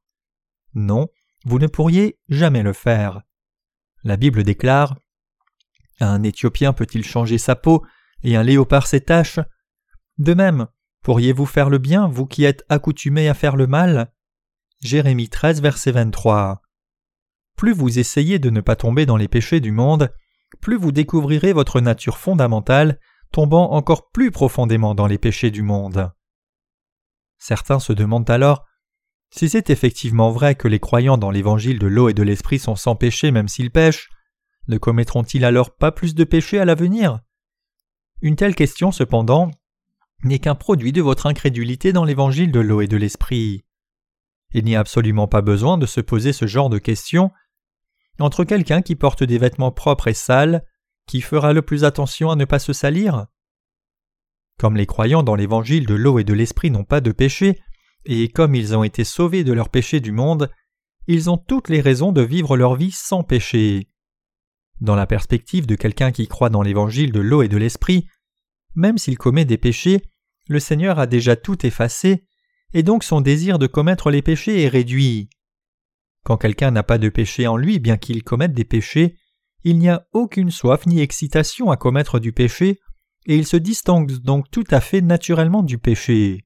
Non, 0.74 1.08
vous 1.46 1.58
ne 1.58 1.68
pourriez 1.68 2.18
jamais 2.28 2.62
le 2.62 2.74
faire. 2.74 3.22
La 4.02 4.18
Bible 4.18 4.42
déclare 4.42 4.94
Un 6.00 6.22
Éthiopien 6.22 6.74
peut-il 6.74 7.02
changer 7.02 7.38
sa 7.38 7.56
peau 7.56 7.82
et 8.24 8.36
un 8.36 8.42
léopard 8.42 8.86
ses 8.86 9.00
taches? 9.00 9.40
De 10.18 10.34
même, 10.34 10.66
pourriez-vous 11.02 11.46
faire 11.46 11.70
le 11.70 11.78
bien, 11.78 12.08
vous 12.08 12.26
qui 12.26 12.44
êtes 12.44 12.66
accoutumés 12.68 13.30
à 13.30 13.34
faire 13.34 13.56
le 13.56 13.66
mal? 13.66 14.10
Jérémie 14.84 15.30
13, 15.30 15.62
verset 15.62 15.92
23. 15.92 16.60
Plus 17.56 17.72
vous 17.72 17.98
essayez 17.98 18.38
de 18.38 18.50
ne 18.50 18.60
pas 18.60 18.76
tomber 18.76 19.06
dans 19.06 19.16
les 19.16 19.28
péchés 19.28 19.60
du 19.60 19.72
monde, 19.72 20.12
plus 20.60 20.76
vous 20.76 20.92
découvrirez 20.92 21.54
votre 21.54 21.80
nature 21.80 22.18
fondamentale, 22.18 23.00
tombant 23.32 23.72
encore 23.72 24.10
plus 24.10 24.30
profondément 24.30 24.94
dans 24.94 25.06
les 25.06 25.16
péchés 25.16 25.50
du 25.50 25.62
monde. 25.62 26.12
Certains 27.38 27.78
se 27.78 27.94
demandent 27.94 28.28
alors 28.28 28.66
si 29.30 29.48
c'est 29.48 29.70
effectivement 29.70 30.30
vrai 30.30 30.54
que 30.54 30.68
les 30.68 30.80
croyants 30.80 31.16
dans 31.16 31.30
l'évangile 31.30 31.78
de 31.78 31.86
l'eau 31.86 32.10
et 32.10 32.14
de 32.14 32.22
l'esprit 32.22 32.58
sont 32.58 32.76
sans 32.76 32.94
péché 32.94 33.30
même 33.30 33.48
s'ils 33.48 33.70
pêchent, 33.70 34.10
ne 34.68 34.76
commettront-ils 34.76 35.46
alors 35.46 35.74
pas 35.74 35.92
plus 35.92 36.14
de 36.14 36.24
péchés 36.24 36.60
à 36.60 36.66
l'avenir? 36.66 37.20
Une 38.20 38.36
telle 38.36 38.54
question, 38.54 38.92
cependant, 38.92 39.50
n'est 40.24 40.40
qu'un 40.40 40.54
produit 40.54 40.92
de 40.92 41.00
votre 41.00 41.24
incrédulité 41.24 41.94
dans 41.94 42.04
l'évangile 42.04 42.52
de 42.52 42.60
l'eau 42.60 42.82
et 42.82 42.86
de 42.86 42.98
l'esprit. 42.98 43.64
Il 44.54 44.64
n'y 44.64 44.76
a 44.76 44.80
absolument 44.80 45.26
pas 45.26 45.42
besoin 45.42 45.76
de 45.76 45.86
se 45.86 46.00
poser 46.00 46.32
ce 46.32 46.46
genre 46.46 46.70
de 46.70 46.78
questions 46.78 47.30
entre 48.20 48.44
quelqu'un 48.44 48.82
qui 48.82 48.94
porte 48.94 49.24
des 49.24 49.38
vêtements 49.38 49.72
propres 49.72 50.08
et 50.08 50.14
sales, 50.14 50.64
qui 51.06 51.20
fera 51.20 51.52
le 51.52 51.62
plus 51.62 51.84
attention 51.84 52.30
à 52.30 52.36
ne 52.36 52.44
pas 52.44 52.60
se 52.60 52.72
salir 52.72 53.26
Comme 54.58 54.76
les 54.76 54.86
croyants 54.86 55.24
dans 55.24 55.34
l'évangile 55.34 55.86
de 55.86 55.94
l'eau 55.94 56.18
et 56.18 56.24
de 56.24 56.32
l'esprit 56.32 56.70
n'ont 56.70 56.84
pas 56.84 57.00
de 57.00 57.10
péché, 57.12 57.60
et 58.04 58.28
comme 58.28 58.54
ils 58.54 58.76
ont 58.76 58.84
été 58.84 59.02
sauvés 59.02 59.44
de 59.44 59.52
leurs 59.52 59.68
péchés 59.68 60.00
du 60.00 60.12
monde, 60.12 60.50
ils 61.06 61.28
ont 61.28 61.36
toutes 61.36 61.68
les 61.68 61.80
raisons 61.80 62.12
de 62.12 62.22
vivre 62.22 62.56
leur 62.56 62.76
vie 62.76 62.92
sans 62.92 63.24
péché. 63.24 63.88
Dans 64.80 64.94
la 64.94 65.06
perspective 65.06 65.66
de 65.66 65.74
quelqu'un 65.74 66.12
qui 66.12 66.28
croit 66.28 66.50
dans 66.50 66.62
l'évangile 66.62 67.12
de 67.12 67.20
l'eau 67.20 67.42
et 67.42 67.48
de 67.48 67.56
l'esprit, 67.56 68.06
même 68.74 68.98
s'il 68.98 69.18
commet 69.18 69.44
des 69.44 69.58
péchés, 69.58 70.02
le 70.48 70.60
Seigneur 70.60 70.98
a 70.98 71.06
déjà 71.06 71.36
tout 71.36 71.66
effacé, 71.66 72.24
et 72.74 72.82
donc 72.82 73.04
son 73.04 73.20
désir 73.20 73.58
de 73.58 73.66
commettre 73.66 74.10
les 74.10 74.20
péchés 74.20 74.62
est 74.62 74.68
réduit. 74.68 75.30
Quand 76.24 76.36
quelqu'un 76.36 76.72
n'a 76.72 76.82
pas 76.82 76.98
de 76.98 77.08
péché 77.08 77.46
en 77.46 77.56
lui, 77.56 77.78
bien 77.78 77.96
qu'il 77.96 78.22
commette 78.24 78.52
des 78.52 78.64
péchés, 78.64 79.16
il 79.62 79.78
n'y 79.78 79.88
a 79.88 80.06
aucune 80.12 80.50
soif 80.50 80.84
ni 80.86 81.00
excitation 81.00 81.70
à 81.70 81.76
commettre 81.76 82.18
du 82.18 82.32
péché, 82.32 82.80
et 83.26 83.36
il 83.36 83.46
se 83.46 83.56
distingue 83.56 84.12
donc 84.18 84.50
tout 84.50 84.64
à 84.70 84.80
fait 84.80 85.00
naturellement 85.00 85.62
du 85.62 85.78
péché. 85.78 86.44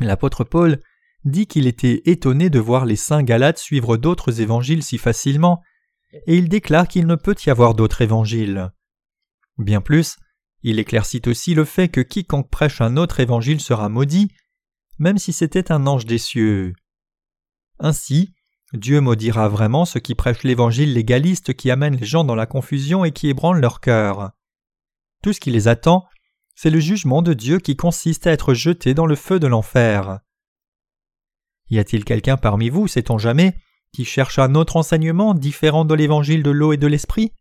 L'apôtre 0.00 0.42
Paul 0.42 0.80
dit 1.24 1.46
qu'il 1.46 1.66
était 1.66 2.02
étonné 2.06 2.50
de 2.50 2.58
voir 2.58 2.86
les 2.86 2.96
saints 2.96 3.22
Galates 3.22 3.58
suivre 3.58 3.96
d'autres 3.96 4.40
évangiles 4.40 4.82
si 4.82 4.98
facilement, 4.98 5.62
et 6.26 6.36
il 6.36 6.48
déclare 6.48 6.88
qu'il 6.88 7.06
ne 7.06 7.14
peut 7.14 7.36
y 7.46 7.50
avoir 7.50 7.74
d'autres 7.74 8.02
évangiles. 8.02 8.70
Bien 9.58 9.80
plus, 9.80 10.16
il 10.62 10.78
éclaircit 10.78 11.22
aussi 11.26 11.54
le 11.54 11.64
fait 11.64 11.88
que 11.88 12.00
quiconque 12.00 12.50
prêche 12.50 12.80
un 12.80 12.96
autre 12.96 13.20
évangile 13.20 13.60
sera 13.60 13.88
maudit, 13.88 14.32
même 14.98 15.18
si 15.18 15.32
c'était 15.32 15.72
un 15.72 15.86
ange 15.86 16.06
des 16.06 16.18
cieux. 16.18 16.74
Ainsi, 17.78 18.34
Dieu 18.72 19.00
maudira 19.00 19.48
vraiment 19.48 19.84
ceux 19.84 20.00
qui 20.00 20.14
prêchent 20.14 20.42
l'évangile 20.42 20.92
légaliste 20.92 21.54
qui 21.54 21.70
amène 21.70 21.96
les 21.96 22.06
gens 22.06 22.24
dans 22.24 22.34
la 22.34 22.46
confusion 22.46 23.04
et 23.04 23.12
qui 23.12 23.28
ébranlent 23.28 23.60
leur 23.60 23.80
cœur. 23.80 24.32
Tout 25.22 25.32
ce 25.32 25.40
qui 25.40 25.50
les 25.50 25.68
attend, 25.68 26.06
c'est 26.54 26.70
le 26.70 26.80
jugement 26.80 27.22
de 27.22 27.34
Dieu 27.34 27.58
qui 27.58 27.76
consiste 27.76 28.26
à 28.26 28.32
être 28.32 28.54
jeté 28.54 28.94
dans 28.94 29.06
le 29.06 29.14
feu 29.14 29.38
de 29.38 29.46
l'enfer. 29.46 30.20
Y 31.68 31.78
a-t-il 31.78 32.04
quelqu'un 32.04 32.36
parmi 32.36 32.68
vous, 32.70 32.88
sait-on 32.88 33.18
jamais, 33.18 33.56
qui 33.92 34.04
cherche 34.04 34.38
un 34.38 34.54
autre 34.54 34.76
enseignement 34.76 35.34
différent 35.34 35.84
de 35.84 35.94
l'évangile 35.94 36.42
de 36.42 36.50
l'eau 36.50 36.72
et 36.72 36.76
de 36.76 36.86
l'esprit? 36.86 37.32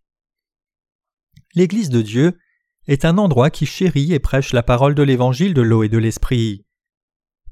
L'Église 1.54 1.90
de 1.90 2.02
Dieu 2.02 2.38
est 2.88 3.06
un 3.06 3.18
endroit 3.18 3.50
qui 3.50 3.66
chérit 3.66 4.14
et 4.14 4.20
prêche 4.20 4.54
la 4.54 4.64
parole 4.64 4.96
de 4.96 5.04
l'évangile 5.04 5.54
de 5.54 5.62
l'eau 5.62 5.84
et 5.84 5.90
de 5.90 5.98
l'esprit. 5.98 6.66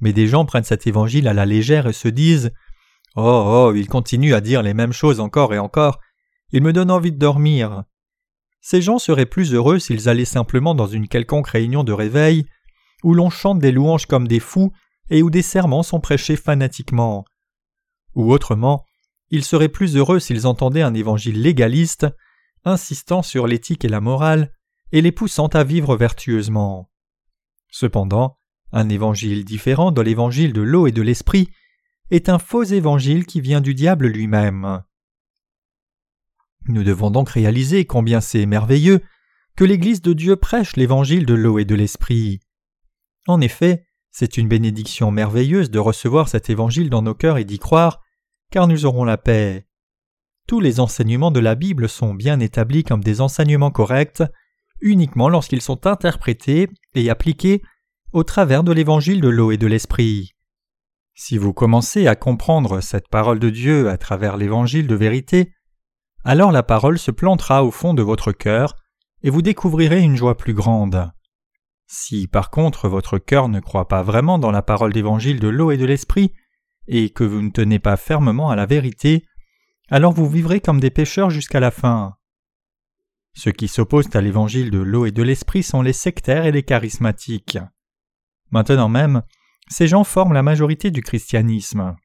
Mais 0.04 0.12
des 0.12 0.28
gens 0.28 0.44
prennent 0.44 0.66
cet 0.66 0.86
évangile 0.86 1.30
à 1.30 1.34
la 1.34 1.46
légère 1.46 1.88
et 1.88 1.94
se 1.94 2.10
disent 2.10 2.52
Oh, 3.16 3.70
oh, 3.70 3.74
il 3.74 3.88
continue 3.88 4.34
à 4.34 4.42
dire 4.42 4.62
les 4.62 4.74
mêmes 4.74 4.92
choses 4.92 5.22
encore 5.22 5.54
et 5.54 5.60
encore, 5.60 6.02
il 6.52 6.62
me 6.62 6.74
donne 6.74 6.92
envie 6.92 7.14
de 7.14 7.18
dormir. 7.18 7.86
Ces 8.60 8.82
gens 8.82 9.00
seraient 9.00 9.26
plus 9.26 9.54
heureux 9.54 9.80
s'ils 9.80 10.10
allaient 10.10 10.26
simplement 10.26 10.76
dans 10.76 10.88
une 10.88 11.08
quelconque 11.08 11.48
réunion 11.48 11.86
de 11.86 11.94
réveil, 11.94 12.46
où 13.04 13.14
l'on 13.14 13.30
chante 13.30 13.60
des 13.60 13.72
louanges 13.72 14.06
comme 14.06 14.28
des 14.28 14.42
fous 14.42 14.74
et 15.10 15.24
où 15.24 15.30
des 15.30 15.42
serments 15.42 15.84
sont 15.84 16.02
prêchés 16.02 16.36
fanatiquement. 16.36 17.24
Ou 18.14 18.30
autrement, 18.34 18.84
ils 19.30 19.46
seraient 19.46 19.70
plus 19.70 19.96
heureux 19.96 20.20
s'ils 20.20 20.48
entendaient 20.48 20.82
un 20.82 20.94
évangile 20.94 21.42
légaliste, 21.42 22.08
insistant 22.66 23.22
sur 23.22 23.48
l'éthique 23.48 23.86
et 23.86 23.90
la 23.90 24.02
morale, 24.02 24.52
et 24.92 25.00
les 25.00 25.14
poussant 25.14 25.48
à 25.48 25.64
vivre 25.64 25.96
vertueusement. 25.96 26.92
Cependant, 27.72 28.38
un 28.74 28.90
évangile 28.90 29.46
différent 29.46 29.92
de 29.92 30.02
l'évangile 30.02 30.52
de 30.52 30.62
l'eau 30.62 30.88
et 30.88 30.92
de 30.92 31.02
l'esprit 31.02 31.50
est 32.10 32.28
un 32.28 32.40
faux 32.40 32.64
évangile 32.64 33.26
qui 33.26 33.40
vient 33.40 33.62
du 33.62 33.76
diable 33.76 34.08
lui-même. 34.08 34.84
Nous 36.68 36.84
devons 36.84 37.12
donc 37.12 37.30
réaliser 37.30 37.86
combien 37.86 38.20
c'est 38.20 38.46
merveilleux 38.46 39.02
que 39.56 39.64
l'Église 39.64 40.02
de 40.02 40.14
Dieu 40.14 40.36
prêche 40.36 40.76
l'évangile 40.76 41.26
de 41.26 41.36
l'eau 41.36 41.60
et 41.60 41.66
de 41.66 41.76
l'esprit. 41.76 42.40
En 43.28 43.40
effet, 43.42 43.86
c'est 44.12 44.38
une 44.38 44.48
bénédiction 44.48 45.12
merveilleuse 45.12 45.70
de 45.70 45.80
recevoir 45.80 46.28
cet 46.28 46.50
évangile 46.50 46.90
dans 46.90 47.04
nos 47.04 47.16
cœurs 47.16 47.38
et 47.38 47.46
d'y 47.46 47.60
croire, 47.60 48.02
car 48.52 48.68
nous 48.68 48.86
aurons 48.86 49.04
la 49.04 49.18
paix. 49.18 49.68
Tous 50.48 50.60
les 50.60 50.80
enseignements 50.80 51.32
de 51.32 51.40
la 51.40 51.56
Bible 51.56 51.88
sont 51.88 52.14
bien 52.14 52.40
établis 52.40 52.84
comme 52.84 53.04
des 53.04 53.22
enseignements 53.22 53.72
corrects, 53.72 54.24
uniquement 54.82 55.30
lorsqu'ils 55.30 55.62
sont 55.62 55.86
interprétés 55.86 56.70
et 56.96 57.10
appliqués 57.10 57.62
au 58.14 58.24
travers 58.24 58.64
de 58.64 58.72
l'évangile 58.72 59.22
de 59.22 59.28
l'eau 59.28 59.52
et 59.52 59.58
de 59.58 59.68
l'esprit. 59.68 60.34
Si 61.16 61.38
vous 61.38 61.52
commencez 61.52 62.08
à 62.08 62.16
comprendre 62.16 62.80
cette 62.80 63.08
parole 63.08 63.40
de 63.40 63.50
Dieu 63.50 63.90
à 63.90 63.98
travers 63.98 64.38
l'évangile 64.38 64.88
de 64.88 64.96
vérité, 64.96 65.52
alors 66.24 66.52
la 66.52 66.64
parole 66.64 66.98
se 66.98 67.12
plantera 67.12 67.64
au 67.64 67.72
fond 67.72 67.94
de 67.94 68.04
votre 68.04 68.32
cœur, 68.32 68.76
et 69.24 69.30
vous 69.30 69.42
découvrirez 69.42 70.02
une 70.02 70.16
joie 70.16 70.38
plus 70.38 70.54
grande. 70.54 71.12
Si 71.88 72.28
par 72.28 72.50
contre 72.50 72.88
votre 72.88 73.18
cœur 73.18 73.50
ne 73.50 73.60
croit 73.60 73.88
pas 73.88 74.04
vraiment 74.04 74.40
dans 74.40 74.52
la 74.52 74.62
parole 74.62 74.94
d'évangile 74.94 75.40
de 75.40 75.48
l'eau 75.48 75.72
et 75.72 75.78
de 75.78 75.86
l'esprit, 75.86 76.34
et 76.88 77.10
que 77.10 77.24
vous 77.24 77.42
ne 77.42 77.50
tenez 77.50 77.80
pas 77.80 77.98
fermement 77.98 78.50
à 78.50 78.56
la 78.56 78.66
vérité, 78.66 79.26
alors 79.90 80.14
vous 80.14 80.30
vivrez 80.30 80.62
comme 80.62 80.80
des 80.80 80.92
pécheurs 80.92 81.30
jusqu'à 81.30 81.60
la 81.60 81.72
fin. 81.72 82.16
Ceux 83.36 83.52
qui 83.52 83.68
s'opposent 83.68 84.16
à 84.16 84.22
l'évangile 84.22 84.70
de 84.70 84.80
l'eau 84.80 85.06
et 85.06 85.12
de 85.12 85.24
l'esprit 85.24 85.64
sont 85.64 85.82
les 85.82 85.94
sectaires 85.94 86.46
et 86.46 86.52
les 86.52 86.64
charismatiques. 86.64 87.58
Maintenant 88.54 88.88
même, 88.88 89.24
ces 89.68 89.88
gens 89.88 90.04
forment 90.04 90.34
la 90.34 90.44
majorité 90.44 90.92
du 90.92 91.02
christianisme. 91.02 91.96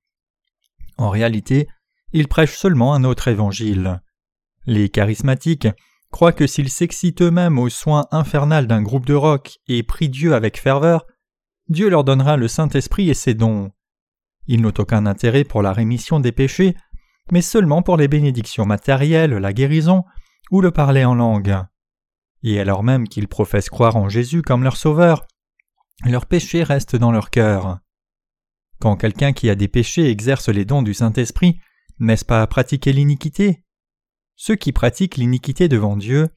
En 0.96 1.10
réalité, 1.10 1.68
ils 2.12 2.26
prêchent 2.26 2.56
seulement 2.56 2.94
un 2.94 3.04
autre 3.04 3.28
évangile. 3.28 4.00
Les 4.64 4.88
charismatiques 4.88 5.68
croient 6.10 6.32
que 6.32 6.46
s'ils 6.46 6.70
s'excitent 6.70 7.20
eux-mêmes 7.20 7.58
aux 7.58 7.68
soins 7.68 8.06
infernal 8.12 8.66
d'un 8.66 8.80
groupe 8.80 9.04
de 9.04 9.12
rock 9.12 9.58
et 9.68 9.82
prient 9.82 10.08
Dieu 10.08 10.34
avec 10.34 10.58
ferveur, 10.58 11.04
Dieu 11.68 11.90
leur 11.90 12.02
donnera 12.02 12.38
le 12.38 12.48
Saint-Esprit 12.48 13.10
et 13.10 13.14
ses 13.14 13.34
dons. 13.34 13.70
Ils 14.46 14.62
n'ont 14.62 14.72
aucun 14.78 15.04
intérêt 15.04 15.44
pour 15.44 15.60
la 15.60 15.74
rémission 15.74 16.18
des 16.18 16.32
péchés, 16.32 16.74
mais 17.30 17.42
seulement 17.42 17.82
pour 17.82 17.98
les 17.98 18.08
bénédictions 18.08 18.64
matérielles, 18.64 19.34
la 19.34 19.52
guérison 19.52 20.04
ou 20.50 20.62
le 20.62 20.70
parler 20.70 21.04
en 21.04 21.14
langue. 21.14 21.58
Et 22.42 22.58
alors 22.58 22.82
même 22.82 23.06
qu'ils 23.06 23.28
professent 23.28 23.68
croire 23.68 23.96
en 23.96 24.08
Jésus 24.08 24.40
comme 24.40 24.64
leur 24.64 24.78
sauveur, 24.78 25.26
leurs 26.04 26.26
péchés 26.26 26.62
restent 26.62 26.96
dans 26.96 27.12
leur 27.12 27.30
cœur. 27.30 27.78
Quand 28.80 28.96
quelqu'un 28.96 29.32
qui 29.32 29.50
a 29.50 29.54
des 29.54 29.68
péchés 29.68 30.08
exerce 30.08 30.48
les 30.48 30.64
dons 30.64 30.82
du 30.82 30.94
Saint-Esprit, 30.94 31.58
n'est-ce 31.98 32.24
pas 32.24 32.42
à 32.42 32.46
pratiquer 32.46 32.92
l'iniquité? 32.92 33.64
Ceux 34.36 34.54
qui 34.54 34.72
pratiquent 34.72 35.16
l'iniquité 35.16 35.68
devant 35.68 35.96
Dieu 35.96 36.28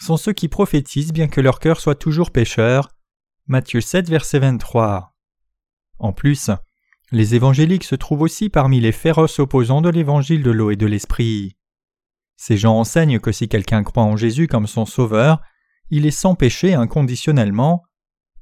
sont 0.00 0.16
ceux 0.16 0.32
qui 0.32 0.48
prophétisent 0.48 1.12
bien 1.12 1.28
que 1.28 1.42
leur 1.42 1.58
cœur 1.58 1.78
soit 1.80 1.94
toujours 1.94 2.30
pécheur. 2.30 2.88
Matthieu 3.46 3.82
7, 3.82 4.08
verset 4.08 4.38
23. 4.38 5.14
En 5.98 6.12
plus, 6.14 6.50
les 7.12 7.34
évangéliques 7.34 7.84
se 7.84 7.96
trouvent 7.96 8.22
aussi 8.22 8.48
parmi 8.48 8.80
les 8.80 8.92
féroces 8.92 9.38
opposants 9.38 9.82
de 9.82 9.90
l'évangile 9.90 10.42
de 10.42 10.50
l'eau 10.50 10.70
et 10.70 10.76
de 10.76 10.86
l'esprit. 10.86 11.58
Ces 12.36 12.56
gens 12.56 12.78
enseignent 12.78 13.20
que 13.20 13.32
si 13.32 13.48
quelqu'un 13.48 13.82
croit 13.82 14.04
en 14.04 14.16
Jésus 14.16 14.46
comme 14.46 14.66
son 14.66 14.86
sauveur, 14.86 15.42
il 15.90 16.06
est 16.06 16.10
sans 16.10 16.34
péché 16.34 16.72
inconditionnellement, 16.72 17.82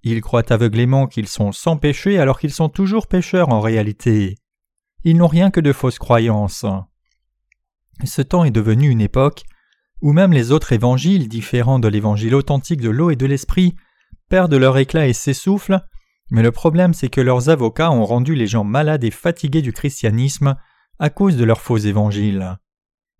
ils 0.02 0.20
croient 0.20 0.52
aveuglément 0.52 1.06
qu'ils 1.06 1.28
sont 1.28 1.52
sans 1.52 1.76
péché 1.76 2.18
alors 2.18 2.38
qu'ils 2.38 2.52
sont 2.52 2.68
toujours 2.68 3.06
pécheurs 3.06 3.50
en 3.50 3.60
réalité. 3.60 4.36
Ils 5.04 5.16
n'ont 5.16 5.26
rien 5.26 5.50
que 5.50 5.60
de 5.60 5.72
fausses 5.72 5.98
croyances. 5.98 6.64
Ce 8.04 8.22
temps 8.22 8.44
est 8.44 8.50
devenu 8.50 8.88
une 8.88 9.00
époque 9.00 9.42
où 10.00 10.12
même 10.12 10.32
les 10.32 10.52
autres 10.52 10.72
évangiles 10.72 11.28
différents 11.28 11.78
de 11.78 11.88
l'évangile 11.88 12.34
authentique 12.34 12.80
de 12.80 12.90
l'eau 12.90 13.10
et 13.10 13.16
de 13.16 13.26
l'esprit 13.26 13.74
perdent 14.28 14.54
leur 14.54 14.78
éclat 14.78 15.08
et 15.08 15.12
s'essoufflent, 15.12 15.80
mais 16.30 16.42
le 16.42 16.52
problème 16.52 16.94
c'est 16.94 17.08
que 17.08 17.20
leurs 17.20 17.48
avocats 17.48 17.90
ont 17.90 18.04
rendu 18.04 18.34
les 18.34 18.46
gens 18.46 18.64
malades 18.64 19.04
et 19.04 19.10
fatigués 19.10 19.62
du 19.62 19.72
christianisme 19.72 20.56
à 20.98 21.10
cause 21.10 21.36
de 21.36 21.44
leurs 21.44 21.60
faux 21.60 21.78
évangiles. 21.78 22.58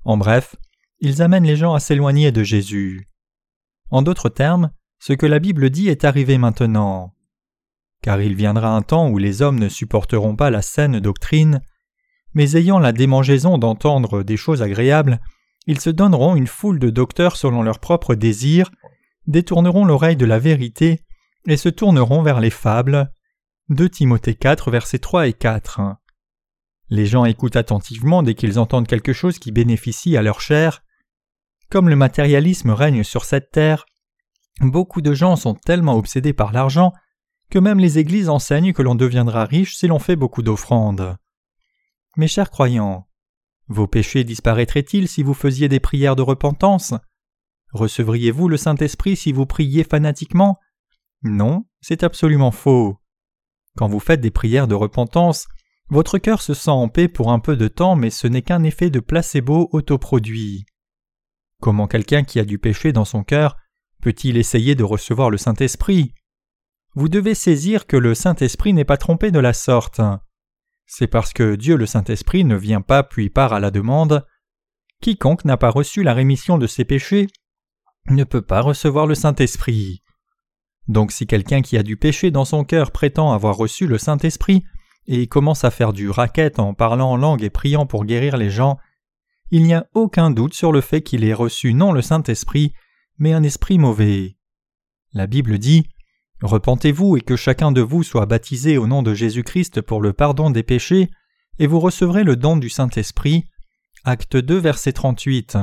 En 0.05 0.17
bref, 0.17 0.57
ils 1.01 1.23
amènent 1.23 1.45
les 1.45 1.57
gens 1.57 1.75
à 1.75 1.81
s'éloigner 1.81 2.33
de 2.33 2.43
Jésus. 2.43 3.09
En 3.91 4.03
d'autres 4.03 4.29
termes, 4.29 4.71
ce 4.99 5.13
que 5.13 5.27
la 5.27 5.39
Bible 5.39 5.71
dit 5.71 5.89
est 5.89 6.05
arrivé 6.05 6.39
maintenant. 6.39 7.15
Car 8.03 8.21
il 8.21 8.35
viendra 8.35 8.75
un 8.75 8.83
temps 8.83 9.09
où 9.09 9.19
les 9.19 9.43
hommes 9.43 9.59
ne 9.59 9.69
supporteront 9.69 10.37
pas 10.37 10.51
la 10.51 10.63
saine 10.63 11.01
doctrine, 11.01 11.61
mais 12.35 12.57
ayant 12.57 12.79
la 12.79 12.93
démangeaison 12.93 13.59
d'entendre 13.59 14.23
des 14.23 14.37
choses 14.37 14.63
agréables, 14.63 15.21
ils 15.67 15.81
se 15.81 15.91
donneront 15.91 16.37
une 16.37 16.47
foule 16.47 16.79
de 16.79 16.91
docteurs 16.91 17.37
selon 17.37 17.63
leurs 17.63 17.81
propres 17.81 18.15
désirs, 18.15 18.71
détourneront 19.27 19.85
l'oreille 19.85 20.17
de 20.17 20.27
la 20.27 20.39
vérité 20.39 21.01
et 21.47 21.57
se 21.57 21.69
tourneront 21.69 22.23
vers 22.23 22.41
les 22.41 22.51
fables. 22.51 23.13
2 23.69 23.89
Timothée 23.89 24.35
4, 24.35 24.71
versets 24.71 24.99
3 24.99 25.29
et 25.29 25.33
4. 25.33 25.81
Les 26.91 27.05
gens 27.05 27.27
écoutent 27.27 27.57
attentivement 27.57 28.23
dès 28.23 28.35
qu'ils 28.35 28.59
entendent 28.59 28.87
quelque 28.87 29.13
chose 29.13 29.39
qui 29.39 29.53
bénéficie 29.53 30.17
à 30.17 30.23
leur 30.23 30.41
chair. 30.41 30.83
Comme 31.71 31.91
le 31.91 31.97
matérialisme 31.97 32.71
règne 32.71 33.05
sur 33.05 33.25
cette 33.25 33.51
terre, 33.51 33.85
Beaucoup 34.61 35.01
de 35.01 35.15
gens 35.15 35.37
sont 35.37 35.55
tellement 35.55 35.97
obsédés 35.97 36.33
par 36.33 36.53
l'argent 36.53 36.93
que 37.51 37.59
même 37.59 37.79
les 37.79 37.99
églises 37.99 38.29
enseignent 38.29 38.73
que 38.73 38.83
l'on 38.83 38.95
deviendra 38.95 39.45
riche 39.45 39.77
si 39.77 39.87
l'on 39.87 39.99
fait 39.99 40.17
beaucoup 40.17 40.43
d'offrandes. 40.43 41.17
Mes 42.17 42.29
chers 42.29 42.51
croyants, 42.51 43.09
vos 43.69 43.87
péchés 43.87 44.25
disparaîtraient-ils 44.25 45.09
si 45.09 45.23
vous 45.23 45.35
faisiez 45.35 45.69
des 45.69 45.81
prières 45.81 46.17
de 46.17 46.23
repentance? 46.23 46.95
Recevriez-vous 47.73 48.49
le 48.49 48.57
Saint-Esprit 48.57 49.17
si 49.17 49.33
vous 49.33 49.47
priez 49.47 49.85
fanatiquement? 49.85 50.59
Non, 51.23 51.67
c'est 51.81 52.03
absolument 52.03 52.51
faux. 52.51 52.99
Quand 53.77 53.89
vous 53.89 54.01
faites 54.01 54.21
des 54.21 54.31
prières 54.31 54.69
de 54.69 54.75
repentance, 54.75 55.47
votre 55.91 56.19
cœur 56.19 56.43
se 56.43 56.55
sent 56.55 56.71
en 56.71 56.89
paix 56.89 57.09
pour 57.09 57.31
un 57.31 57.39
peu 57.39 57.57
de 57.57 57.69
temps, 57.69 57.95
mais 57.95 58.11
ce 58.11 58.27
n'est 58.27 58.43
qu'un 58.43 58.63
effet 58.63 58.91
de 58.91 59.01
placebo 59.01 59.69
autoproduit. 59.73 60.67
Comment 61.61 61.87
quelqu'un 61.87 62.25
qui 62.25 62.41
a 62.41 62.45
du 62.45 62.59
péché 62.59 62.93
dans 62.93 63.05
son 63.05 63.23
cœur 63.23 63.57
Peut-il 64.03 64.37
essayer 64.37 64.75
de 64.75 64.85
recevoir 64.85 65.31
le 65.31 65.39
Saint-Esprit? 65.39 66.15
Vous 66.95 67.09
devez 67.09 67.35
saisir 67.35 67.87
que 67.87 67.97
le 67.97 68.15
Saint-Esprit 68.15 68.73
n'est 68.73 68.85
pas 68.85 68.97
trompé 68.97 69.31
de 69.31 69.39
la 69.39 69.53
sorte. 69.53 70.01
C'est 70.87 71.07
parce 71.07 71.33
que 71.33 71.55
Dieu 71.55 71.77
le 71.77 71.87
Saint-Esprit 71.87 72.45
ne 72.45 72.57
vient 72.57 72.81
pas 72.81 73.03
puis 73.03 73.31
part 73.31 73.53
à 73.53 73.61
la 73.61 73.71
demande. 73.71 74.27
Quiconque 75.01 75.45
n'a 75.45 75.57
pas 75.57 75.71
reçu 75.71 76.03
la 76.03 76.15
rémission 76.15 76.59
de 76.59 76.67
ses 76.67 76.85
péchés 76.85 77.29
ne 78.11 78.25
peut 78.25 78.43
pas 78.43 78.61
recevoir 78.61 79.07
le 79.07 79.15
Saint-Esprit. 79.15 80.03
Donc 80.87 81.13
si 81.13 81.27
quelqu'un 81.27 81.63
qui 81.63 81.77
a 81.77 81.83
du 81.83 81.97
péché 81.97 82.31
dans 82.31 82.45
son 82.45 82.65
cœur 82.65 82.91
prétend 82.91 83.33
avoir 83.33 83.57
reçu 83.57 83.87
le 83.87 83.99
Saint-Esprit 83.99 84.65
et 85.07 85.27
commence 85.27 85.65
à 85.65 85.71
faire 85.71 85.93
du 85.93 86.11
racket 86.11 86.59
en 86.59 86.75
parlant 86.75 87.13
en 87.13 87.17
langue 87.17 87.43
et 87.43 87.51
priant 87.51 87.87
pour 87.87 88.05
guérir 88.05 88.37
les 88.37 88.51
gens, 88.51 88.79
il 89.51 89.63
n'y 89.65 89.75
a 89.75 89.87
aucun 89.95 90.31
doute 90.31 90.55
sur 90.55 90.73
le 90.73 90.81
fait 90.81 91.03
qu'il 91.03 91.25
ait 91.25 91.35
reçu 91.35 91.75
non 91.75 91.93
le 91.93 92.03
Saint-Esprit, 92.03 92.73
mais 93.19 93.33
un 93.33 93.43
esprit 93.43 93.79
mauvais. 93.79 94.37
La 95.13 95.27
Bible 95.27 95.59
dit 95.59 95.89
Repentez-vous 96.43 97.17
et 97.17 97.21
que 97.21 97.37
chacun 97.37 97.73
de 97.73 97.81
vous 97.81 98.03
soit 98.03 98.27
baptisé 98.27 98.79
au 98.79 98.87
nom 98.87 99.03
de 99.03 99.15
Jésus-Christ 99.15 99.81
pour 99.81 100.01
le 100.01 100.13
pardon 100.13 100.51
des 100.51 100.63
péchés, 100.63 101.11
et 101.59 101.67
vous 101.67 101.81
recevrez 101.81 102.23
le 102.23 102.37
don 102.37 102.57
du 102.57 102.69
Saint-Esprit. 102.69 103.45
Acte 104.05 104.37
2, 104.37 104.57
verset 104.57 104.93
38. 104.93 105.59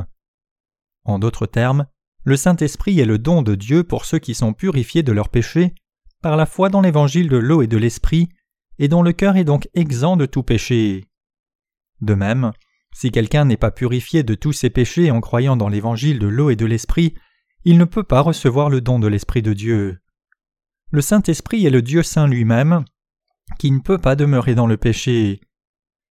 En 1.06 1.20
d'autres 1.20 1.46
termes, 1.46 1.88
le 2.26 2.36
Saint-Esprit 2.36 3.00
est 3.00 3.06
le 3.06 3.20
don 3.20 3.42
de 3.42 3.56
Dieu 3.56 3.84
pour 3.84 4.04
ceux 4.04 4.20
qui 4.20 4.34
sont 4.34 4.54
purifiés 4.54 5.04
de 5.04 5.14
leurs 5.14 5.30
péchés 5.30 5.74
par 6.22 6.36
la 6.36 6.48
foi 6.48 6.70
dans 6.70 6.82
l'évangile 6.82 7.30
de 7.30 7.38
l'eau 7.38 7.62
et 7.62 7.68
de 7.68 7.78
l'Esprit, 7.78 8.30
et 8.80 8.88
dont 8.88 9.04
le 9.04 9.14
cœur 9.14 9.38
est 9.38 9.44
donc 9.44 9.70
exempt 9.76 10.18
de 10.18 10.26
tout 10.26 10.42
péché. 10.42 11.06
De 12.02 12.16
même, 12.16 12.52
si 12.94 13.12
quelqu'un 13.12 13.46
n'est 13.46 13.58
pas 13.58 13.72
purifié 13.72 14.24
de 14.24 14.34
tous 14.34 14.52
ses 14.52 14.72
péchés 14.72 15.12
en 15.12 15.22
croyant 15.22 15.56
dans 15.56 15.70
l'évangile 15.70 16.18
de 16.18 16.28
l'eau 16.28 16.50
et 16.50 16.56
de 16.56 16.66
l'Esprit, 16.66 17.14
il 17.66 17.80
ne 17.80 17.86
peut 17.86 18.04
pas 18.04 18.22
recevoir 18.22 18.70
le 18.70 18.80
don 18.80 19.00
de 19.00 19.08
l'Esprit 19.08 19.42
de 19.42 19.54
Dieu. 19.54 20.00
Le 20.92 21.02
Saint-Esprit 21.02 21.66
est 21.66 21.72
le 21.72 21.82
Dieu 21.82 22.04
saint 22.04 22.28
lui-même, 22.28 22.86
qui 23.58 23.72
ne 23.72 23.80
peut 23.80 23.98
pas 23.98 24.16
demeurer 24.16 24.54
dans 24.54 24.68
le 24.68 24.78
péché. 24.78 25.42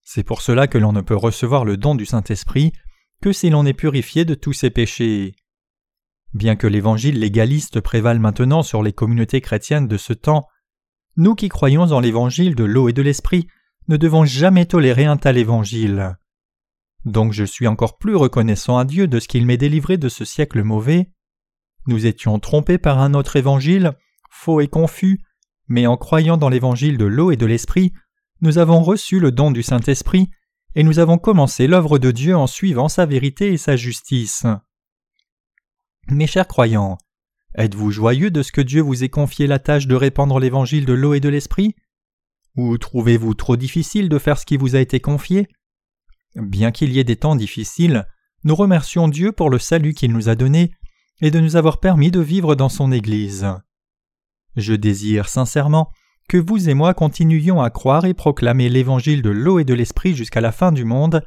C'est 0.03 0.23
pour 0.23 0.41
cela 0.41 0.67
que 0.67 0.77
l'on 0.77 0.91
ne 0.91 1.01
peut 1.01 1.15
recevoir 1.15 1.63
le 1.65 1.77
don 1.77 1.95
du 1.95 2.05
Saint-Esprit 2.05 2.73
que 3.21 3.31
si 3.31 3.49
l'on 3.49 3.65
est 3.65 3.73
purifié 3.73 4.25
de 4.25 4.35
tous 4.35 4.53
ses 4.53 4.69
péchés. 4.69 5.35
Bien 6.33 6.57
que 6.57 6.67
l'évangile 6.67 7.19
légaliste 7.19 7.79
prévale 7.79 8.19
maintenant 8.19 8.61
sur 8.61 8.83
les 8.83 8.91
communautés 8.91 9.39
chrétiennes 9.39 9.87
de 9.87 9.97
ce 9.97 10.11
temps, 10.11 10.45
nous 11.15 11.35
qui 11.35 11.47
croyons 11.47 11.83
en 11.83 12.01
l'évangile 12.01 12.55
de 12.55 12.65
l'eau 12.65 12.89
et 12.89 12.93
de 12.93 13.01
l'esprit 13.01 13.47
ne 13.87 13.95
devons 13.95 14.25
jamais 14.25 14.65
tolérer 14.65 15.05
un 15.05 15.15
tel 15.15 15.37
évangile. 15.37 16.17
Donc 17.05 17.31
je 17.31 17.45
suis 17.45 17.67
encore 17.67 17.97
plus 17.97 18.15
reconnaissant 18.15 18.77
à 18.77 18.83
Dieu 18.83 19.07
de 19.07 19.19
ce 19.21 19.29
qu'il 19.29 19.45
m'ait 19.45 19.57
délivré 19.57 19.97
de 19.97 20.09
ce 20.09 20.25
siècle 20.25 20.61
mauvais. 20.63 21.11
Nous 21.87 22.05
étions 22.05 22.39
trompés 22.39 22.77
par 22.77 22.99
un 22.99 23.13
autre 23.13 23.35
évangile, 23.35 23.93
faux 24.29 24.61
et 24.61 24.67
confus, 24.67 25.21
mais 25.67 25.87
en 25.87 25.97
croyant 25.97 26.37
dans 26.37 26.49
l'évangile 26.49 26.97
de 26.97 27.05
l'eau 27.05 27.31
et 27.31 27.37
de 27.37 27.45
l'esprit, 27.45 27.93
nous 28.41 28.57
avons 28.57 28.81
reçu 28.81 29.19
le 29.19 29.31
don 29.31 29.51
du 29.51 29.63
Saint-Esprit, 29.63 30.29
et 30.75 30.83
nous 30.83 30.99
avons 30.99 31.17
commencé 31.17 31.67
l'œuvre 31.67 31.99
de 31.99 32.11
Dieu 32.11 32.35
en 32.35 32.47
suivant 32.47 32.89
sa 32.89 33.05
vérité 33.05 33.53
et 33.53 33.57
sa 33.57 33.75
justice. 33.75 34.45
Mes 36.09 36.27
chers 36.27 36.47
croyants, 36.47 36.97
êtes-vous 37.55 37.91
joyeux 37.91 38.29
de 38.29 38.43
ce 38.43 38.51
que 38.51 38.61
Dieu 38.61 38.81
vous 38.81 39.03
ait 39.03 39.09
confié 39.09 39.47
la 39.47 39.59
tâche 39.59 39.87
de 39.87 39.95
répandre 39.95 40.39
l'évangile 40.39 40.85
de 40.85 40.93
l'eau 40.93 41.13
et 41.13 41.19
de 41.19 41.29
l'esprit? 41.29 41.75
Ou 42.57 42.77
trouvez-vous 42.77 43.33
trop 43.33 43.55
difficile 43.55 44.09
de 44.09 44.19
faire 44.19 44.37
ce 44.37 44.45
qui 44.45 44.57
vous 44.57 44.75
a 44.75 44.79
été 44.79 44.99
confié? 44.99 45.47
Bien 46.35 46.71
qu'il 46.71 46.91
y 46.91 46.99
ait 46.99 47.05
des 47.05 47.15
temps 47.15 47.35
difficiles, 47.35 48.05
nous 48.43 48.55
remercions 48.55 49.07
Dieu 49.07 49.31
pour 49.31 49.49
le 49.49 49.59
salut 49.59 49.93
qu'il 49.93 50.11
nous 50.11 50.29
a 50.29 50.35
donné 50.35 50.71
et 51.21 51.31
de 51.31 51.39
nous 51.39 51.55
avoir 51.55 51.79
permis 51.79 52.11
de 52.11 52.19
vivre 52.19 52.55
dans 52.55 52.69
son 52.69 52.91
Église. 52.91 53.47
Je 54.55 54.73
désire 54.73 55.29
sincèrement 55.29 55.89
que 56.27 56.37
vous 56.37 56.69
et 56.69 56.73
moi 56.73 56.93
continuions 56.93 57.61
à 57.61 57.69
croire 57.69 58.05
et 58.05 58.13
proclamer 58.13 58.69
l'évangile 58.69 59.21
de 59.21 59.29
l'eau 59.29 59.59
et 59.59 59.65
de 59.65 59.73
l'esprit 59.73 60.15
jusqu'à 60.15 60.41
la 60.41 60.51
fin 60.51 60.71
du 60.71 60.85
monde, 60.85 61.21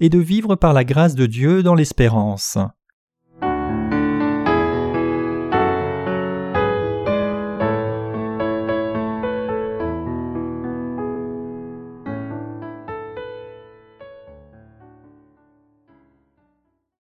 et 0.00 0.08
de 0.08 0.18
vivre 0.18 0.56
par 0.56 0.72
la 0.72 0.84
grâce 0.84 1.14
de 1.14 1.26
Dieu 1.26 1.62
dans 1.62 1.74
l'espérance. 1.74 2.58